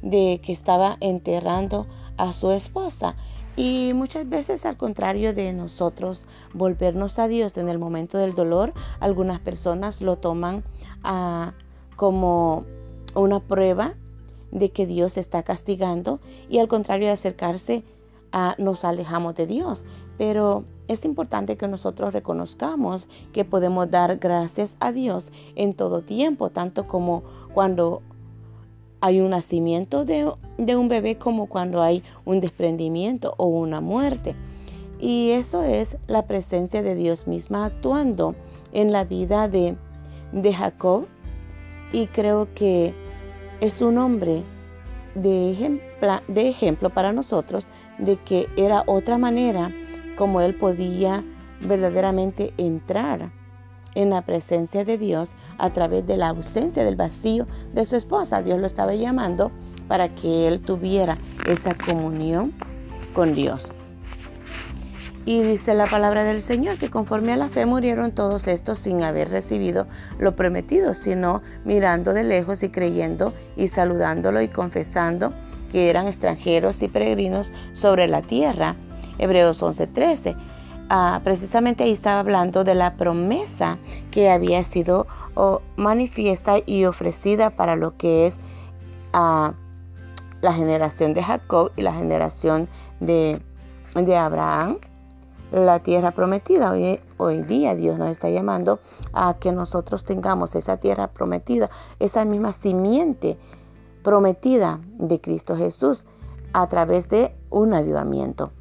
de 0.02 0.40
que 0.42 0.52
estaba 0.52 0.96
enterrando 1.00 1.86
a 2.16 2.32
su 2.32 2.50
esposa. 2.50 3.16
Y 3.56 3.92
muchas 3.94 4.28
veces 4.28 4.64
al 4.64 4.76
contrario 4.76 5.34
de 5.34 5.52
nosotros 5.52 6.26
volvernos 6.54 7.18
a 7.18 7.28
Dios 7.28 7.58
en 7.58 7.68
el 7.68 7.78
momento 7.78 8.16
del 8.18 8.34
dolor, 8.34 8.72
algunas 8.98 9.40
personas 9.40 10.00
lo 10.00 10.16
toman 10.16 10.64
ah, 11.04 11.52
como 11.96 12.64
una 13.14 13.40
prueba 13.40 13.94
de 14.50 14.70
que 14.70 14.86
Dios 14.86 15.18
está 15.18 15.42
castigando 15.42 16.20
y 16.48 16.58
al 16.58 16.68
contrario 16.68 17.06
de 17.06 17.12
acercarse 17.12 17.84
a 18.32 18.54
nos 18.58 18.84
alejamos 18.84 19.34
de 19.34 19.46
Dios. 19.46 19.84
Pero 20.16 20.64
es 20.88 21.04
importante 21.04 21.56
que 21.56 21.68
nosotros 21.68 22.12
reconozcamos 22.12 23.08
que 23.32 23.44
podemos 23.44 23.90
dar 23.90 24.16
gracias 24.16 24.76
a 24.80 24.92
Dios 24.92 25.30
en 25.56 25.74
todo 25.74 26.02
tiempo, 26.02 26.50
tanto 26.50 26.86
como 26.86 27.22
cuando 27.52 28.02
hay 29.02 29.20
un 29.20 29.30
nacimiento 29.30 30.04
de, 30.04 30.32
un 30.76 30.88
bebé 30.88 31.18
como 31.18 31.46
cuando 31.46 31.82
hay 31.82 32.04
un 32.24 32.40
desprendimiento 32.40 33.34
o 33.36 33.46
una 33.46 33.80
muerte. 33.80 34.36
Y 35.00 35.30
eso 35.32 35.64
es 35.64 35.98
la 36.06 36.26
presencia 36.28 36.82
de 36.82 36.94
Dios 36.94 37.26
misma 37.26 37.66
actuando 37.66 38.36
en 38.72 38.92
la 38.92 39.02
vida 39.02 39.48
de, 39.48 39.76
Jacob. 40.56 41.08
Y 41.92 42.06
creo 42.06 42.54
que 42.54 42.94
es 43.60 43.82
un 43.82 43.98
hombre 43.98 44.44
de 45.16 45.50
ejemplo 46.36 46.90
para 46.90 47.12
nosotros 47.12 47.66
de 47.98 48.16
que 48.16 48.46
era 48.56 48.84
otra 48.86 49.18
manera 49.18 49.72
como 50.16 50.40
él 50.40 50.54
podía 50.54 51.24
verdaderamente 51.60 52.54
entrar 52.56 53.32
en 53.94 54.10
la 54.10 54.22
presencia 54.22 54.84
de 54.84 54.98
Dios 54.98 55.32
a 55.58 55.70
través 55.70 56.06
de 56.06 56.16
la 56.16 56.28
ausencia 56.28 56.84
del 56.84 56.96
vacío 56.96 57.46
de 57.74 57.84
su 57.84 57.96
esposa. 57.96 58.42
Dios 58.42 58.58
lo 58.58 58.66
estaba 58.66 58.94
llamando 58.94 59.50
para 59.88 60.14
que 60.14 60.46
él 60.46 60.60
tuviera 60.60 61.18
esa 61.46 61.74
comunión 61.74 62.52
con 63.12 63.34
Dios. 63.34 63.72
Y 65.24 65.42
dice 65.42 65.74
la 65.74 65.86
palabra 65.86 66.24
del 66.24 66.42
Señor 66.42 66.78
que 66.78 66.90
conforme 66.90 67.32
a 67.32 67.36
la 67.36 67.48
fe 67.48 67.64
murieron 67.64 68.10
todos 68.10 68.48
estos 68.48 68.80
sin 68.80 69.04
haber 69.04 69.30
recibido 69.30 69.86
lo 70.18 70.34
prometido, 70.34 70.94
sino 70.94 71.42
mirando 71.64 72.12
de 72.12 72.24
lejos 72.24 72.64
y 72.64 72.70
creyendo 72.70 73.32
y 73.56 73.68
saludándolo 73.68 74.42
y 74.42 74.48
confesando 74.48 75.32
que 75.70 75.90
eran 75.90 76.08
extranjeros 76.08 76.82
y 76.82 76.88
peregrinos 76.88 77.52
sobre 77.72 78.08
la 78.08 78.22
tierra. 78.22 78.74
Hebreos 79.18 79.62
11:13. 79.62 80.34
Ah, 80.88 81.20
precisamente 81.24 81.84
ahí 81.84 81.92
estaba 81.92 82.20
hablando 82.20 82.64
de 82.64 82.74
la 82.74 82.96
promesa 82.96 83.78
que 84.10 84.30
había 84.30 84.62
sido 84.62 85.06
manifiesta 85.76 86.56
y 86.64 86.84
ofrecida 86.84 87.50
para 87.50 87.76
lo 87.76 87.96
que 87.96 88.26
es 88.26 88.38
ah, 89.12 89.54
la 90.42 90.52
generación 90.52 91.14
de 91.14 91.22
Jacob 91.22 91.72
y 91.76 91.82
la 91.82 91.94
generación 91.94 92.68
de, 93.00 93.40
de 93.94 94.16
Abraham, 94.16 94.78
la 95.50 95.78
tierra 95.78 96.10
prometida. 96.10 96.72
Hoy, 96.72 97.00
hoy 97.16 97.42
día 97.42 97.74
Dios 97.74 97.98
nos 97.98 98.10
está 98.10 98.28
llamando 98.28 98.80
a 99.12 99.34
que 99.34 99.52
nosotros 99.52 100.04
tengamos 100.04 100.54
esa 100.56 100.76
tierra 100.76 101.08
prometida, 101.08 101.70
esa 102.00 102.24
misma 102.24 102.52
simiente 102.52 103.38
prometida 104.02 104.80
de 104.98 105.20
Cristo 105.20 105.56
Jesús 105.56 106.06
a 106.52 106.66
través 106.66 107.08
de 107.08 107.34
un 107.50 107.72
avivamiento. 107.72 108.52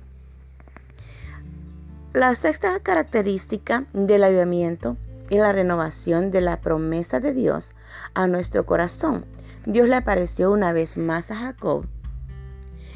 La 2.13 2.36
sexta 2.36 2.77
característica 2.82 3.86
del 3.94 4.25
avivamiento 4.25 4.98
es 5.30 5.39
la 5.39 5.53
renovación 5.53 6.30
de 6.30 6.41
la 6.41 6.60
promesa 6.60 7.22
de 7.22 7.34
Dios 7.34 7.74
a 8.13 8.27
nuestro 8.27 8.65
corazón. 8.65 9.25
Dios 9.65 9.88
le 9.88 9.96
apareció 9.96 10.51
una 10.51 10.74
vez 10.74 10.98
más 10.98 11.32
a 11.32 11.38
Jacob 11.38 11.86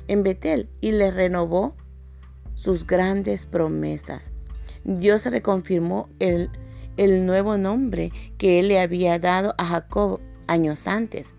en 0.09 0.21
Betel 0.21 0.67
y 0.81 0.91
le 0.91 1.11
renovó 1.11 1.77
sus 2.55 2.85
grandes 2.85 3.45
promesas. 3.45 4.33
Dios 4.83 5.25
reconfirmó 5.27 6.09
el, 6.19 6.49
el 6.97 7.25
nuevo 7.25 7.57
nombre 7.57 8.11
que 8.37 8.59
él 8.59 8.67
le 8.67 8.81
había 8.81 9.17
dado 9.17 9.55
a 9.57 9.63
Jacob 9.63 10.19
años 10.47 10.89
antes. 10.89 11.33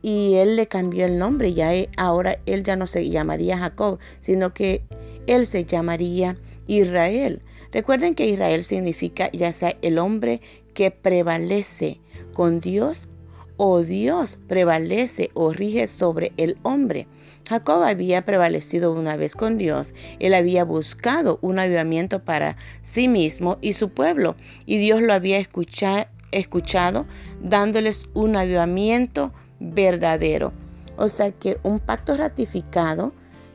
Y 0.00 0.34
él 0.34 0.54
le 0.54 0.68
cambió 0.68 1.06
el 1.06 1.18
nombre, 1.18 1.54
ya 1.54 1.72
ahora 1.96 2.38
él 2.46 2.62
ya 2.62 2.76
no 2.76 2.86
se 2.86 3.10
llamaría 3.10 3.58
Jacob, 3.58 3.98
sino 4.20 4.54
que 4.54 4.84
él 5.26 5.46
se 5.46 5.64
llamaría 5.64 6.36
Israel. 6.66 7.42
Recuerden 7.72 8.14
que 8.14 8.26
Israel 8.26 8.64
significa 8.64 9.30
ya 9.32 9.52
sea 9.52 9.76
el 9.82 9.98
hombre 9.98 10.40
que 10.74 10.90
prevalece 10.90 12.00
con 12.32 12.60
Dios 12.60 13.08
o 13.56 13.82
Dios 13.82 14.38
prevalece 14.48 15.30
o 15.34 15.52
rige 15.52 15.86
sobre 15.86 16.32
el 16.36 16.56
hombre. 16.62 17.06
Jacob 17.48 17.82
había 17.82 18.24
prevalecido 18.24 18.92
una 18.92 19.16
vez 19.16 19.36
con 19.36 19.58
Dios, 19.58 19.94
él 20.18 20.34
había 20.34 20.64
buscado 20.64 21.38
un 21.42 21.58
avivamiento 21.58 22.24
para 22.24 22.56
sí 22.82 23.06
mismo 23.06 23.58
y 23.60 23.74
su 23.74 23.90
pueblo, 23.90 24.34
y 24.66 24.78
Dios 24.78 25.02
lo 25.02 25.12
había 25.12 25.38
escuchado, 25.38 26.06
escuchado 26.32 27.06
dándoles 27.40 28.08
un 28.14 28.36
avivamiento 28.36 29.32
verdadero. 29.60 30.52
O 30.96 31.08
sea 31.08 31.32
que 31.32 31.58
un 31.62 31.80
pacto 31.80 32.16
ratificado 32.16 33.12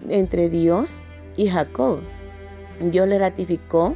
entre 0.08 0.50
Dios 0.50 1.02
y 1.36 1.50
Jacob. 1.50 2.02
Dios 2.82 3.08
le 3.08 3.18
ratificó 3.18 3.96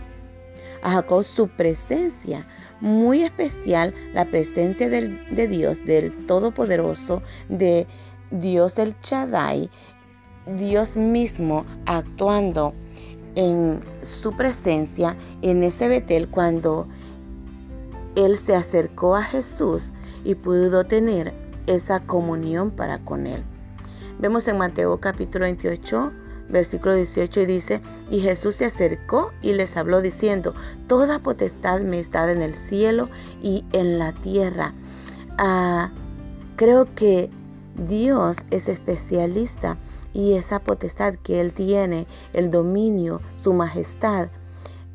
a 0.82 0.92
Jacob 0.92 1.24
su 1.24 1.48
presencia, 1.48 2.46
muy 2.82 3.24
especial 3.24 3.94
la 4.14 4.26
presencia 4.26 4.90
de 4.90 5.48
Dios, 5.48 5.86
del 5.86 6.26
Todopoderoso, 6.26 7.22
de 7.50 7.88
Dios 8.32 8.80
el 8.80 9.00
Chadai, 9.00 9.70
Dios 10.58 10.98
mismo 10.98 11.66
actuando 11.86 12.74
en 13.36 13.80
su 14.02 14.36
presencia 14.36 15.16
en 15.42 15.64
ese 15.64 15.88
Betel 15.88 16.30
cuando 16.30 16.88
él 18.16 18.38
se 18.38 18.56
acercó 18.56 19.16
a 19.16 19.24
Jesús 19.24 19.92
y 20.24 20.36
pudo 20.36 20.84
tener 20.86 21.34
esa 21.66 22.02
comunión 22.02 22.72
para 22.72 23.00
con 23.00 23.26
él. 23.26 23.44
Vemos 24.20 24.48
en 24.48 24.58
Mateo 24.58 25.00
capítulo 25.00 25.46
28, 25.46 26.12
versículo 26.50 26.96
18 26.96 27.42
y 27.42 27.46
dice, 27.46 27.82
y 28.10 28.20
Jesús 28.20 28.56
se 28.56 28.66
acercó 28.66 29.32
y 29.42 29.54
les 29.54 29.78
habló 29.78 30.02
diciendo, 30.02 30.54
toda 30.88 31.20
potestad 31.20 31.82
me 31.82 32.00
está 32.00 32.32
en 32.32 32.42
el 32.42 32.54
cielo 32.54 33.10
y 33.42 33.66
en 33.74 34.00
la 34.00 34.14
tierra. 34.14 34.74
Ah, 35.38 35.92
creo 36.56 36.94
que 36.96 37.30
Dios 37.76 38.38
es 38.52 38.70
especialista 38.70 39.78
y 40.14 40.34
esa 40.34 40.60
potestad 40.60 41.16
que 41.16 41.42
Él 41.42 41.54
tiene, 41.54 42.08
el 42.34 42.52
dominio, 42.52 43.22
su 43.36 43.54
majestad, 43.54 44.30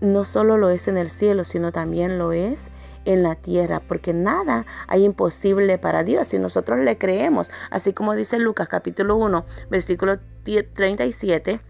no 0.00 0.24
solo 0.24 0.56
lo 0.56 0.70
es 0.70 0.87
en 0.87 0.96
el 0.96 1.11
cielo, 1.11 1.42
sino 1.42 1.72
también 1.72 2.18
lo 2.18 2.32
es 2.32 2.70
en 3.04 3.22
la 3.22 3.34
tierra, 3.34 3.80
porque 3.80 4.12
nada 4.12 4.66
hay 4.87 5.04
imposible 5.04 5.78
para 5.78 6.04
Dios 6.04 6.28
si 6.28 6.38
nosotros 6.38 6.78
le 6.80 6.98
creemos, 6.98 7.50
así 7.70 7.92
como 7.92 8.14
dice 8.14 8.38
Lucas 8.38 8.68
capítulo 8.68 9.16
1, 9.16 9.44
versículo 9.70 10.18
37, 10.56 11.61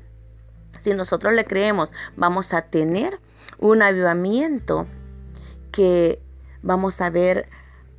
si 0.78 0.94
nosotros 0.94 1.34
le 1.34 1.44
creemos, 1.44 1.92
vamos 2.16 2.54
a 2.54 2.62
tener 2.62 3.20
un 3.58 3.82
avivamiento 3.82 4.86
que 5.72 6.22
vamos 6.62 7.00
a 7.00 7.10
ver 7.10 7.48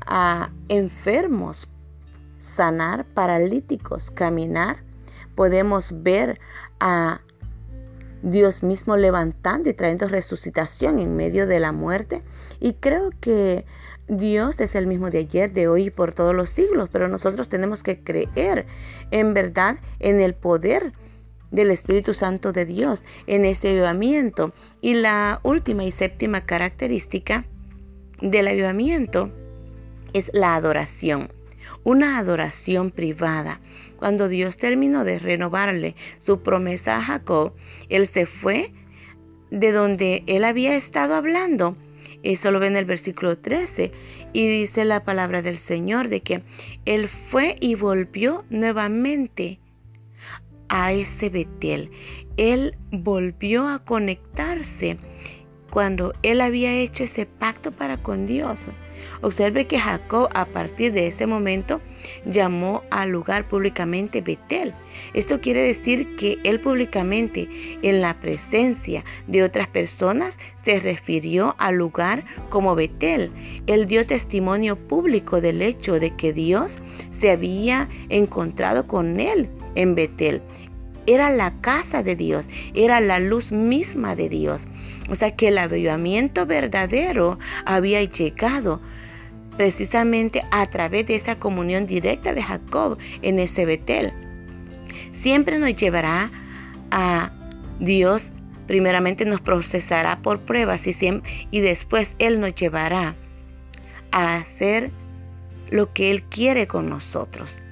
a 0.06 0.50
enfermos 0.70 1.70
sanar, 2.38 3.06
paralíticos 3.06 4.12
caminar, 4.12 4.84
podemos 5.36 6.04
ver 6.04 6.40
a 6.80 7.22
Dios 8.22 8.64
mismo 8.64 8.98
levantando 8.98 9.70
y 9.70 9.74
trayendo 9.74 10.08
resucitación 10.08 11.00
en 11.00 11.16
medio 11.16 11.48
de 11.48 11.60
la 11.60 11.72
muerte. 11.72 12.24
Y 12.60 12.74
creo 12.74 13.12
que 13.20 13.66
Dios 14.08 14.60
es 14.60 14.76
el 14.76 14.88
mismo 14.88 15.10
de 15.10 15.20
ayer, 15.20 15.54
de 15.54 15.68
hoy 15.68 15.86
y 15.86 15.90
por 15.92 16.14
todos 16.14 16.36
los 16.36 16.50
siglos, 16.50 16.90
pero 16.92 17.08
nosotros 17.08 17.50
tenemos 17.50 17.84
que 17.84 18.04
creer 18.04 18.66
en 19.12 19.34
verdad 19.34 19.78
en 20.00 20.20
el 20.20 20.34
poder 20.34 20.94
del 21.52 21.72
Espíritu 21.72 22.14
Santo 22.14 22.52
de 22.52 22.66
Dios, 22.66 23.06
en 23.28 23.46
ese 23.46 23.70
avivamiento. 23.70 24.54
Y 24.82 24.96
la 24.96 25.40
última 25.44 25.84
y 25.84 25.92
séptima 25.92 26.46
característica 26.46 27.46
del 28.22 28.48
avivamiento 28.48 29.32
es 30.14 30.32
la 30.34 30.56
adoración 30.56 31.30
una 31.90 32.20
adoración 32.20 32.92
privada. 32.92 33.60
Cuando 33.98 34.28
Dios 34.28 34.58
terminó 34.58 35.04
de 35.04 35.18
renovarle 35.18 35.96
su 36.20 36.42
promesa 36.44 36.98
a 36.98 37.02
Jacob, 37.02 37.54
él 37.90 38.06
se 38.06 38.28
fue 38.28 38.72
de 39.50 39.72
donde 39.72 40.24
él 40.28 40.44
había 40.44 40.76
estado 40.76 41.16
hablando. 41.16 41.76
Eso 42.22 42.52
lo 42.52 42.60
ve 42.60 42.68
en 42.68 42.78
el 42.78 42.86
versículo 42.86 43.40
13 43.40 43.92
y 44.34 44.48
dice 44.48 44.86
la 44.86 45.04
palabra 45.04 45.42
del 45.42 45.58
Señor 45.58 46.10
de 46.10 46.22
que 46.22 46.44
él 46.86 47.10
fue 47.10 47.56
y 47.60 47.74
volvió 47.74 48.46
nuevamente 48.52 49.60
a 50.68 50.94
ese 50.94 51.30
Betel. 51.30 51.90
Él 52.38 52.78
volvió 52.92 53.68
a 53.68 53.84
conectarse 53.84 55.00
cuando 55.72 56.14
él 56.22 56.42
había 56.42 56.72
hecho 56.76 57.06
ese 57.06 57.26
pacto 57.26 57.72
para 57.72 57.98
con 57.98 58.28
Dios. 58.28 58.70
Observe 59.22 59.66
que 59.66 59.80
Jacob 59.80 60.30
a 60.34 60.46
partir 60.46 60.92
de 60.94 61.08
ese 61.08 61.28
momento 61.28 61.82
llamó 62.26 62.84
al 62.90 63.10
lugar 63.10 63.48
públicamente 63.48 64.22
Betel. 64.22 64.74
Esto 65.14 65.42
quiere 65.42 65.62
decir 65.62 66.16
que 66.16 66.40
él 66.44 66.60
públicamente 66.60 67.50
en 67.82 68.02
la 68.02 68.20
presencia 68.20 69.04
de 69.28 69.44
otras 69.44 69.68
personas 69.68 70.40
se 70.56 70.80
refirió 70.80 71.56
al 71.58 71.76
lugar 71.76 72.26
como 72.50 72.76
Betel. 72.76 73.32
Él 73.68 73.86
dio 73.86 74.06
testimonio 74.06 74.76
público 74.76 75.42
del 75.42 75.62
hecho 75.62 76.00
de 76.00 76.16
que 76.16 76.34
Dios 76.34 76.80
se 77.10 77.32
había 77.32 77.90
encontrado 78.10 78.88
con 78.88 79.20
él 79.20 79.50
en 79.76 79.96
Betel 79.96 80.42
era 81.10 81.32
la 81.32 81.60
casa 81.62 82.04
de 82.04 82.16
Dios, 82.16 82.48
era 82.76 83.00
la 83.00 83.20
luz 83.20 83.52
misma 83.52 84.16
de 84.16 84.30
Dios. 84.30 84.68
O 85.10 85.16
sea 85.16 85.36
que 85.36 85.48
el 85.48 85.58
avivamiento 85.58 86.46
verdadero 86.46 87.40
había 87.66 88.04
llegado 88.04 88.80
precisamente 89.58 90.44
a 90.52 90.68
través 90.68 91.08
de 91.08 91.16
esa 91.16 91.40
comunión 91.40 91.88
directa 91.88 92.34
de 92.34 92.44
Jacob 92.44 93.00
en 93.24 93.40
ese 93.40 93.66
Betel. 93.66 94.14
Siempre 95.12 95.58
nos 95.58 95.76
llevará 95.76 96.32
a 96.92 97.32
Dios, 97.80 98.32
primeramente 98.68 99.26
nos 99.26 99.42
procesará 99.42 100.22
por 100.22 100.42
pruebas 100.42 100.86
y, 100.86 100.94
y 101.50 101.60
después 101.60 102.16
Él 102.20 102.40
nos 102.40 102.54
llevará 102.54 103.16
a 104.12 104.36
hacer 104.36 104.92
lo 105.72 105.92
que 105.92 106.12
Él 106.12 106.22
quiere 106.24 106.68
con 106.68 106.88
nosotros. 106.88 107.64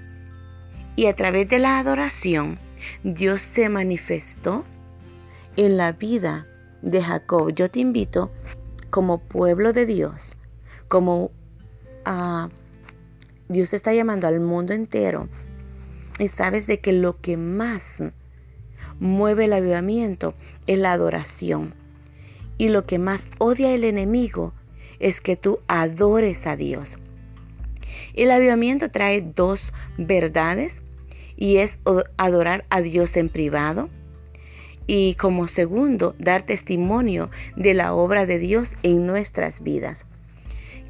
Y 0.96 1.06
a 1.06 1.16
través 1.16 1.48
de 1.48 1.60
la 1.60 1.78
adoración, 1.78 2.60
Dios 3.04 3.42
se 3.42 3.70
manifestó 3.70 4.66
en 5.56 5.78
la 5.78 5.92
vida 5.94 6.48
de 6.82 7.02
Jacob. 7.02 7.52
Yo 7.54 7.70
te 7.70 7.80
invito 7.80 8.32
como 8.90 9.20
pueblo 9.20 9.74
de 9.74 9.86
Dios, 9.86 10.38
como 10.88 11.32
uh, 12.06 12.50
Dios 13.50 13.74
está 13.74 13.94
llamando 13.94 14.28
al 14.28 14.40
mundo 14.40 14.74
entero. 14.74 15.30
Y 16.20 16.30
sabes 16.30 16.68
de 16.68 16.80
que 16.80 16.94
lo 16.94 17.22
que 17.22 17.38
más 17.38 18.02
mueve 19.00 19.46
el 19.46 19.54
avivamiento 19.54 20.34
es 20.66 20.80
la 20.80 20.92
adoración. 20.94 21.76
Y 22.58 22.70
lo 22.70 22.86
que 22.86 22.98
más 22.98 23.30
odia 23.38 23.74
el 23.74 23.84
enemigo 23.84 24.54
es 25.00 25.22
que 25.22 25.36
tú 25.36 25.60
adores 25.68 26.48
a 26.48 26.56
Dios. 26.56 26.98
El 28.14 28.32
avivamiento 28.32 28.90
trae 28.90 29.22
dos 29.22 29.74
verdades 29.98 30.82
y 31.38 31.58
es 31.58 31.80
adorar 32.18 32.66
a 32.70 32.82
Dios 32.82 33.16
en 33.16 33.30
privado 33.30 33.90
y 34.88 35.16
como 35.16 35.48
segundo 35.48 36.16
dar 36.18 36.44
testimonio 36.44 37.30
de 37.56 37.74
la 37.74 37.94
obra 37.94 38.26
de 38.26 38.40
Dios 38.40 38.76
en 38.84 39.06
nuestras 39.06 39.62
vidas. 39.62 40.06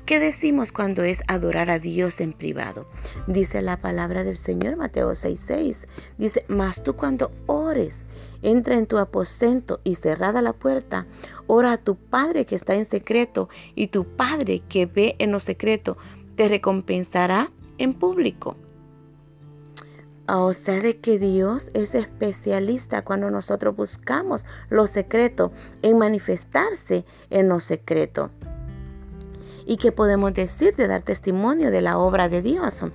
¿Qué 0.07 0.21
decimos 0.21 0.71
cuando 0.71 1.03
es 1.03 1.21
adorar 1.27 1.69
a 1.69 1.79
Dios 1.79 2.21
en 2.21 2.31
privado? 2.31 2.87
Dice 3.27 3.61
la 3.61 3.81
palabra 3.81 4.23
del 4.23 4.37
Señor 4.37 4.77
Mateo 4.77 5.11
6:6. 5.11 5.89
Dice, 6.17 6.45
mas 6.47 6.81
tú 6.81 6.95
cuando 6.95 7.29
ores, 7.45 8.05
entra 8.41 8.77
en 8.77 8.85
tu 8.85 8.99
aposento 8.99 9.81
y 9.83 9.95
cerrada 9.95 10.41
la 10.41 10.53
puerta, 10.53 11.07
ora 11.45 11.73
a 11.73 11.77
tu 11.77 11.97
Padre 11.97 12.45
que 12.45 12.55
está 12.55 12.75
en 12.75 12.85
secreto 12.85 13.49
y 13.75 13.87
tu 13.87 14.05
Padre 14.05 14.61
que 14.69 14.85
ve 14.85 15.17
en 15.19 15.33
lo 15.33 15.41
secreto 15.41 15.97
te 16.37 16.47
recompensará 16.47 17.51
en 17.77 17.93
público. 17.93 18.55
O 20.29 20.53
sea, 20.53 20.81
de 20.81 20.99
que 20.99 21.19
Dios 21.19 21.71
es 21.73 21.95
especialista 21.95 23.03
cuando 23.03 23.31
nosotros 23.31 23.75
buscamos 23.75 24.45
lo 24.69 24.85
secreto, 24.85 25.53
en 25.81 25.97
manifestarse 25.97 27.05
en 27.29 27.47
lo 27.47 27.61
secreto. 27.61 28.29
¿Y 29.65 29.77
qué 29.77 29.91
podemos 29.91 30.33
decir 30.33 30.75
de 30.75 30.87
dar 30.87 31.03
testimonio 31.03 31.71
de 31.71 31.81
la 31.81 31.97
obra 31.97 32.29
de 32.29 32.41
Dios? 32.41 32.85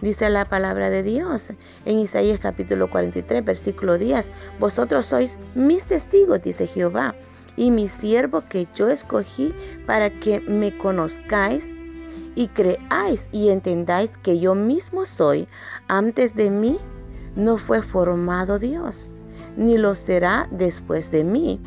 Dice 0.00 0.28
la 0.28 0.48
palabra 0.48 0.90
de 0.90 1.02
Dios 1.02 1.52
en 1.86 1.98
Isaías 1.98 2.38
capítulo 2.38 2.90
43, 2.90 3.44
versículo 3.44 3.96
10. 3.96 4.30
Vosotros 4.58 5.06
sois 5.06 5.38
mis 5.54 5.86
testigos, 5.88 6.40
dice 6.42 6.66
Jehová, 6.66 7.14
y 7.56 7.70
mi 7.70 7.88
siervo 7.88 8.44
que 8.48 8.68
yo 8.74 8.88
escogí 8.88 9.54
para 9.86 10.10
que 10.10 10.40
me 10.40 10.76
conozcáis 10.76 11.74
y 12.34 12.48
creáis 12.48 13.28
y 13.32 13.48
entendáis 13.48 14.16
que 14.16 14.38
yo 14.38 14.54
mismo 14.54 15.04
soy, 15.04 15.48
antes 15.88 16.34
de 16.34 16.50
mí 16.50 16.78
no 17.34 17.58
fue 17.58 17.82
formado 17.82 18.58
Dios, 18.58 19.08
ni 19.56 19.78
lo 19.78 19.94
será 19.94 20.48
después 20.50 21.10
de 21.10 21.24
mí. 21.24 21.60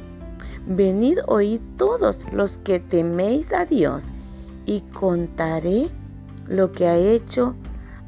Venid 0.66 1.20
oíd 1.28 1.60
todos 1.78 2.26
los 2.32 2.58
que 2.58 2.80
teméis 2.80 3.52
a 3.52 3.66
Dios, 3.66 4.10
y 4.66 4.82
contaré 4.82 5.90
lo 6.48 6.72
que 6.72 6.88
ha 6.88 6.96
hecho 6.96 7.56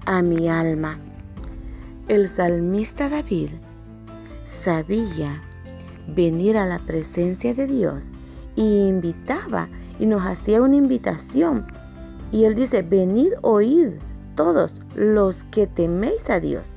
a 0.06 0.21
mi 0.21 0.49
alma. 0.49 0.99
El 2.08 2.30
salmista 2.30 3.10
David 3.10 3.49
sabía 4.43 5.41
venir 6.08 6.58
a 6.58 6.65
la 6.65 6.80
presencia 6.80 7.54
de 7.54 7.65
Dios 7.65 8.12
y 8.56 8.88
invitaba 8.88 9.69
y 9.99 10.06
nos 10.06 10.23
hacía 10.23 10.62
una 10.62 10.76
invitación 10.76 11.65
y 12.32 12.45
él 12.45 12.56
dice, 12.56 12.82
venid, 12.82 13.32
oíd 13.41 13.99
todos 14.36 14.82
los 14.96 15.43
que 15.46 15.67
teméis 15.67 16.30
a 16.30 16.39
Dios, 16.39 16.74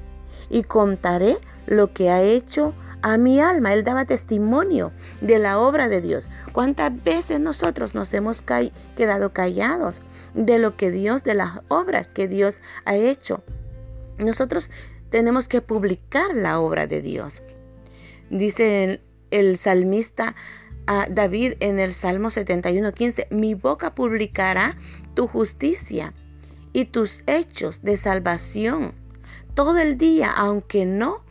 y 0.51 0.63
contaré 0.63 1.39
lo 1.67 1.93
que 1.93 2.11
ha 2.11 2.23
hecho 2.23 2.75
a 3.03 3.19
mi 3.19 3.41
alma. 3.41 3.73
Él 3.73 3.85
daba 3.85 4.05
testimonio 4.05 4.93
de 5.21 5.39
la 5.39 5.59
obra 5.59 5.89
de 5.89 6.01
Dios. 6.01 6.29
¿Cuántas 6.53 6.93
veces 7.05 7.41
nosotros 7.41 7.95
nos 7.95 8.13
hemos 8.15 8.43
quedado 8.43 9.33
callados 9.33 10.03
de 10.35 10.59
lo 10.59 10.77
que 10.77 10.91
Dios, 10.91 11.25
de 11.25 11.35
las 11.35 11.61
obras 11.69 12.09
que 12.09 12.29
Dios 12.29 12.61
ha 12.85 12.97
hecho? 12.97 13.43
Nosotros 14.19 14.71
tenemos 15.11 15.49
que 15.49 15.61
publicar 15.61 16.35
la 16.35 16.59
obra 16.59 16.87
de 16.87 17.03
Dios. 17.03 17.43
Dice 18.31 19.01
el, 19.31 19.57
salmista, 19.57 20.35
David 21.11 21.55
en 21.61 21.79
el 21.79 21.95
Salmo 21.95 22.31
71:15, 22.31 23.29
mi 23.31 23.55
boca 23.55 23.95
publicará 23.95 24.77
tu 25.15 25.27
justicia 25.27 26.13
y 26.77 26.85
tus 26.85 27.25
hechos 27.27 27.81
de 27.81 27.97
salvación 27.97 28.93
todo 29.55 29.79
el 29.79 29.97
día, 29.97 30.31
aunque 30.31 30.85
no 30.85 31.25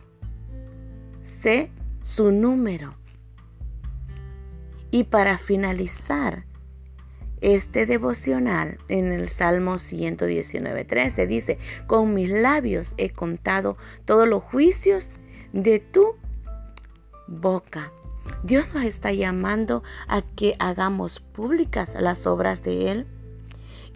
sé 1.22 1.70
su 2.00 2.32
número. 2.32 2.96
Y 4.90 5.04
para 5.04 5.38
finalizar 5.38 6.46
este 7.40 7.86
devocional 7.86 8.80
en 8.88 9.12
el 9.12 9.28
Salmo 9.28 9.74
119:13 9.74 11.28
dice, 11.28 11.58
con 11.86 12.12
mis 12.12 12.28
labios 12.28 12.94
he 12.96 13.10
contado 13.10 13.76
todos 14.04 14.26
los 14.26 14.42
juicios 14.42 15.12
de 15.52 15.78
tu 15.78 16.16
boca. 17.28 17.92
Dios 18.42 18.66
nos 18.74 18.82
está 18.82 19.12
llamando 19.12 19.84
a 20.08 20.22
que 20.22 20.56
hagamos 20.58 21.20
públicas 21.20 21.96
las 22.00 22.26
obras 22.26 22.64
de 22.64 22.90
Él. 22.90 23.06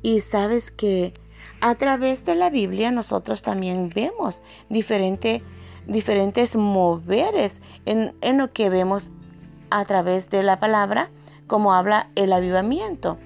Y 0.00 0.20
sabes 0.20 0.70
que 0.70 1.12
a 1.60 1.74
través 1.74 2.24
de 2.24 2.34
la 2.34 2.50
Biblia 2.50 2.90
nosotros 2.90 3.42
también 3.42 3.90
vemos 3.94 4.42
diferentes 4.68 6.56
moveres 6.56 7.62
en, 7.86 8.14
en 8.20 8.38
lo 8.38 8.50
que 8.50 8.70
vemos 8.70 9.10
a 9.70 9.84
través 9.84 10.30
de 10.30 10.42
la 10.42 10.58
palabra, 10.58 11.10
como 11.46 11.74
habla 11.74 12.10
el 12.14 12.32
avivamiento. 12.32 13.18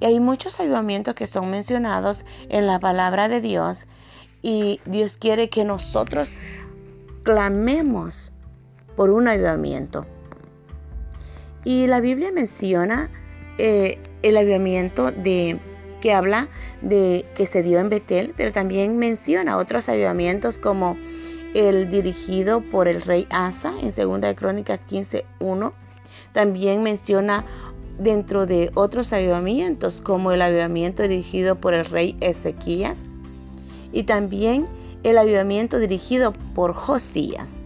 Y 0.00 0.04
hay 0.04 0.20
muchos 0.20 0.60
avivamientos 0.60 1.14
que 1.14 1.26
son 1.26 1.50
mencionados 1.50 2.24
en 2.48 2.66
la 2.66 2.78
palabra 2.78 3.28
de 3.28 3.40
Dios 3.40 3.86
y 4.42 4.80
Dios 4.84 5.16
quiere 5.16 5.48
que 5.48 5.64
nosotros 5.64 6.32
clamemos 7.22 8.32
por 8.96 9.10
un 9.10 9.28
avivamiento. 9.28 10.06
Y 11.64 11.86
la 11.86 12.00
Biblia 12.00 12.30
menciona 12.30 13.10
eh, 13.58 13.98
el 14.22 14.36
avivamiento 14.36 15.10
de 15.10 15.58
que 16.00 16.12
habla 16.12 16.48
de 16.82 17.26
que 17.34 17.46
se 17.46 17.62
dio 17.62 17.78
en 17.78 17.88
Betel, 17.88 18.34
pero 18.36 18.52
también 18.52 18.98
menciona 18.98 19.56
otros 19.56 19.88
avivamientos 19.88 20.58
como 20.58 20.96
el 21.54 21.88
dirigido 21.88 22.60
por 22.60 22.88
el 22.88 23.00
rey 23.00 23.26
Asa 23.30 23.72
en 23.80 23.90
2 23.90 24.20
de 24.20 24.34
Crónicas 24.34 24.86
15:1. 24.86 25.72
También 26.32 26.82
menciona 26.82 27.44
dentro 27.98 28.46
de 28.46 28.70
otros 28.74 29.12
avivamientos 29.12 30.00
como 30.00 30.32
el 30.32 30.42
avivamiento 30.42 31.02
dirigido 31.02 31.56
por 31.56 31.72
el 31.72 31.84
rey 31.86 32.16
Ezequías 32.20 33.06
y 33.92 34.02
también 34.02 34.66
el 35.02 35.16
avivamiento 35.18 35.78
dirigido 35.78 36.32
por 36.54 36.74
Josías. 36.74 37.62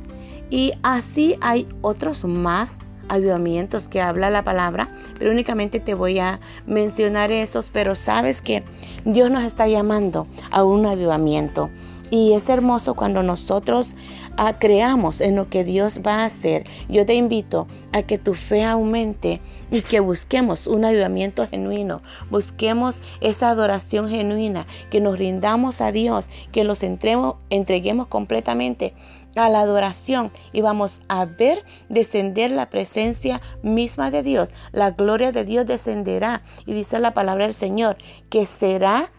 Y 0.51 0.73
así 0.83 1.37
hay 1.41 1.67
otros 1.81 2.25
más 2.25 2.81
avivamientos 3.11 3.89
que 3.89 4.01
habla 4.01 4.31
la 4.31 4.45
palabra, 4.45 4.89
pero 5.19 5.31
únicamente 5.31 5.81
te 5.81 5.95
voy 5.95 6.19
a 6.19 6.41
mencionar 6.67 7.33
esos, 7.33 7.71
pero 7.71 7.95
sabes 7.95 8.41
que 8.41 8.63
Dios 9.05 9.31
nos 9.31 9.45
está 9.45 9.69
llamando 9.69 10.27
a 10.51 10.65
un 10.65 10.87
avivamiento. 10.87 11.71
Y 12.11 12.33
es 12.33 12.49
hermoso 12.49 12.95
cuando 12.95 13.23
nosotros 13.23 13.95
ah, 14.37 14.59
creamos 14.59 15.21
en 15.21 15.37
lo 15.37 15.49
que 15.49 15.65
Dios 15.65 16.01
va 16.07 16.23
a 16.23 16.25
hacer. 16.27 16.65
Yo 16.89 17.07
te 17.07 17.15
invito 17.15 17.67
a 17.93 18.03
que 18.03 18.19
tu 18.19 18.35
fe 18.35 18.65
aumente 18.65 19.41
y 19.71 19.83
que 19.83 20.01
busquemos 20.01 20.67
un 20.67 20.85
avivamiento 20.85 21.47
genuino. 21.49 22.03
Busquemos 22.31 23.03
esa 23.21 23.51
adoración 23.51 24.09
genuina, 24.09 24.67
que 24.91 25.01
nos 25.01 25.19
rindamos 25.19 25.81
a 25.81 25.93
Dios, 25.93 26.31
que 26.53 26.65
los 26.65 26.83
entreguemos 26.83 28.07
completamente 28.09 28.95
a 29.37 29.49
la 29.49 29.61
adoración 29.61 30.33
y 30.53 30.61
vamos 30.61 31.03
a 31.09 31.25
ver 31.25 31.65
descender 31.89 32.51
la 32.51 32.69
presencia 32.69 33.41
misma 33.63 34.11
de 34.11 34.23
Dios. 34.23 34.53
La 34.73 34.91
gloria 34.91 35.33
de 35.33 35.45
Dios 35.45 35.67
descenderá 35.67 36.43
y 36.67 36.75
dice 36.75 36.99
la 36.99 37.15
palabra 37.15 37.45
del 37.45 37.55
Señor 37.55 37.97
que 38.29 38.47
será 38.47 39.13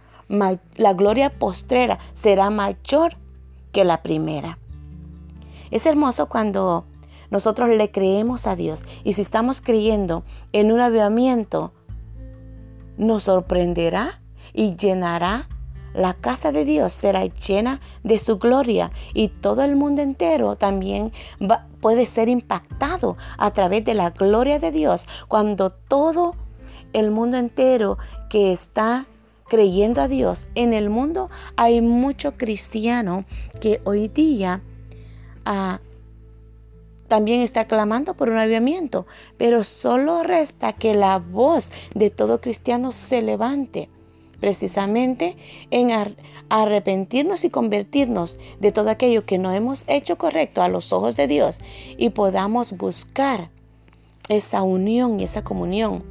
la 0.77 0.93
gloria 0.93 1.29
postrera 1.29 1.99
será 2.13 2.49
mayor 2.49 3.17
que 3.73 3.83
la 3.83 4.01
primera. 4.01 4.57
Es 5.71 5.85
hermoso 5.85 6.27
cuando 6.27 6.85
nosotros 7.29 7.69
le 7.69 7.91
creemos 7.91 8.45
a 8.45 8.55
Dios 8.55 8.85
y 9.03 9.13
si 9.13 9.21
estamos 9.21 9.61
creyendo 9.61 10.23
en 10.51 10.71
un 10.71 10.81
avivamiento, 10.81 11.73
nos 12.97 13.23
sorprenderá 13.23 14.21
y 14.53 14.75
llenará 14.75 15.47
la 15.93 16.13
casa 16.13 16.51
de 16.51 16.63
Dios 16.63 16.93
será 16.93 17.25
llena 17.25 17.81
de 18.03 18.17
su 18.17 18.37
gloria 18.37 18.91
y 19.13 19.27
todo 19.27 19.63
el 19.63 19.75
mundo 19.75 20.01
entero 20.01 20.55
también 20.55 21.11
puede 21.81 22.05
ser 22.05 22.29
impactado 22.29 23.17
a 23.37 23.51
través 23.51 23.83
de 23.83 23.93
la 23.93 24.11
gloria 24.11 24.59
de 24.59 24.71
Dios. 24.71 25.07
Cuando 25.27 25.69
todo 25.69 26.35
el 26.93 27.11
mundo 27.11 27.37
entero 27.37 27.97
que 28.29 28.51
está 28.53 29.05
creyendo 29.49 30.01
a 30.01 30.07
Dios 30.07 30.49
en 30.55 30.71
el 30.71 30.89
mundo 30.89 31.29
hay 31.57 31.81
mucho 31.81 32.37
cristiano 32.37 33.25
que 33.59 33.81
hoy 33.83 34.07
día 34.07 34.61
también 37.07 37.41
está 37.41 37.65
clamando 37.65 38.13
por 38.13 38.29
un 38.29 38.37
avivamiento, 38.37 39.05
pero 39.37 39.63
solo 39.63 40.23
resta 40.23 40.73
que 40.73 40.93
la 40.93 41.19
voz 41.19 41.71
de 41.93 42.09
todo 42.09 42.39
cristiano 42.39 42.91
se 42.91 43.21
levante 43.21 43.89
precisamente 44.39 45.37
en 45.69 45.91
arrepentirnos 46.49 47.45
y 47.45 47.49
convertirnos 47.49 48.39
de 48.59 48.71
todo 48.71 48.89
aquello 48.89 49.25
que 49.25 49.37
no 49.37 49.53
hemos 49.53 49.85
hecho 49.87 50.17
correcto 50.17 50.61
a 50.61 50.67
los 50.67 50.91
ojos 50.91 51.15
de 51.15 51.27
Dios 51.27 51.59
y 51.97 52.09
podamos 52.09 52.73
buscar 52.73 53.51
esa 54.27 54.63
unión 54.63 55.19
y 55.19 55.23
esa 55.23 55.43
comunión 55.43 56.03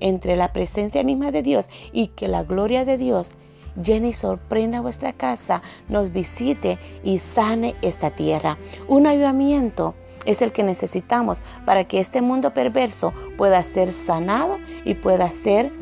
entre 0.00 0.36
la 0.36 0.52
presencia 0.52 1.02
misma 1.02 1.32
de 1.32 1.42
Dios 1.42 1.70
y 1.92 2.08
que 2.08 2.28
la 2.28 2.44
gloria 2.44 2.84
de 2.84 2.98
Dios 2.98 3.36
llene 3.82 4.08
y 4.08 4.12
sorprenda 4.12 4.80
vuestra 4.80 5.12
casa, 5.12 5.62
nos 5.88 6.10
visite 6.12 6.78
y 7.02 7.18
sane 7.18 7.76
esta 7.82 8.10
tierra. 8.10 8.58
Un 8.86 9.06
avivamiento 9.06 9.94
es 10.24 10.42
el 10.42 10.52
que 10.52 10.62
necesitamos 10.62 11.42
para 11.64 11.84
que 11.84 12.00
este 12.00 12.20
mundo 12.20 12.52
perverso 12.52 13.12
pueda 13.36 13.62
ser 13.62 13.92
sanado 13.92 14.58
y 14.84 14.94
pueda 14.94 15.30
ser 15.30 15.72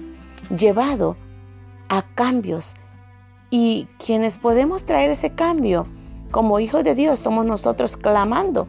llevado 0.57 1.17
a 1.89 2.03
cambios. 2.15 2.75
Y 3.51 3.89
quienes 3.99 4.39
podemos 4.39 4.85
traer 4.85 5.11
ese 5.11 5.31
cambio 5.31 5.87
como 6.31 6.61
hijos 6.61 6.85
de 6.85 6.95
Dios 6.95 7.21
somos 7.21 7.47
nosotros 7.47 7.97
clamando 7.97 8.67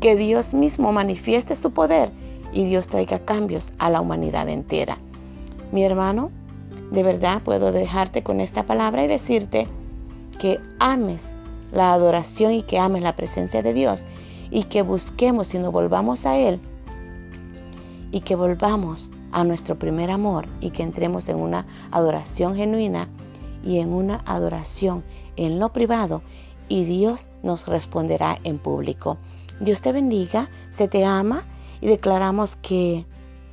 que 0.00 0.16
Dios 0.16 0.54
mismo 0.54 0.92
manifieste 0.92 1.56
su 1.56 1.72
poder 1.72 2.12
y 2.52 2.64
Dios 2.64 2.88
traiga 2.88 3.20
cambios 3.20 3.72
a 3.78 3.90
la 3.90 4.00
humanidad 4.00 4.48
entera. 4.48 4.98
Mi 5.72 5.84
hermano, 5.84 6.30
de 6.90 7.02
verdad 7.02 7.42
puedo 7.42 7.72
dejarte 7.72 8.22
con 8.22 8.40
esta 8.40 8.64
palabra 8.64 9.04
y 9.04 9.08
decirte 9.08 9.68
que 10.38 10.60
ames 10.78 11.34
la 11.72 11.92
adoración 11.92 12.52
y 12.52 12.62
que 12.62 12.78
ames 12.78 13.02
la 13.02 13.16
presencia 13.16 13.62
de 13.62 13.74
Dios 13.74 14.04
y 14.50 14.64
que 14.64 14.82
busquemos 14.82 15.54
y 15.54 15.58
nos 15.58 15.72
volvamos 15.72 16.24
a 16.26 16.38
Él 16.38 16.60
y 18.10 18.20
que 18.20 18.36
volvamos 18.36 19.12
a 19.32 19.44
nuestro 19.44 19.78
primer 19.78 20.10
amor 20.10 20.48
y 20.60 20.70
que 20.70 20.82
entremos 20.82 21.28
en 21.28 21.36
una 21.36 21.66
adoración 21.90 22.54
genuina 22.54 23.08
y 23.62 23.78
en 23.78 23.92
una 23.92 24.22
adoración 24.24 25.04
en 25.36 25.58
lo 25.58 25.72
privado 25.72 26.22
y 26.68 26.84
Dios 26.84 27.28
nos 27.42 27.66
responderá 27.66 28.38
en 28.44 28.58
público. 28.58 29.18
Dios 29.60 29.82
te 29.82 29.92
bendiga, 29.92 30.48
se 30.70 30.88
te 30.88 31.04
ama 31.04 31.42
y 31.80 31.86
declaramos 31.86 32.56
que 32.56 33.04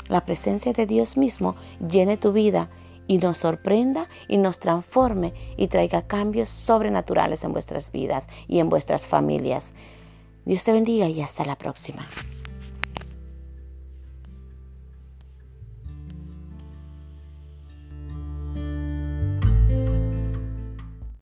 la 0.07 0.23
presencia 0.23 0.71
de 0.71 0.85
Dios 0.85 1.17
mismo 1.17 1.55
llene 1.85 2.17
tu 2.17 2.31
vida 2.31 2.69
y 3.07 3.17
nos 3.17 3.37
sorprenda 3.37 4.07
y 4.27 4.37
nos 4.37 4.59
transforme 4.59 5.33
y 5.57 5.67
traiga 5.67 6.07
cambios 6.07 6.49
sobrenaturales 6.49 7.43
en 7.43 7.53
vuestras 7.53 7.91
vidas 7.91 8.29
y 8.47 8.59
en 8.59 8.69
vuestras 8.69 9.07
familias. 9.07 9.73
Dios 10.45 10.63
te 10.63 10.71
bendiga 10.71 11.07
y 11.07 11.21
hasta 11.21 11.45
la 11.45 11.57
próxima. 11.57 12.07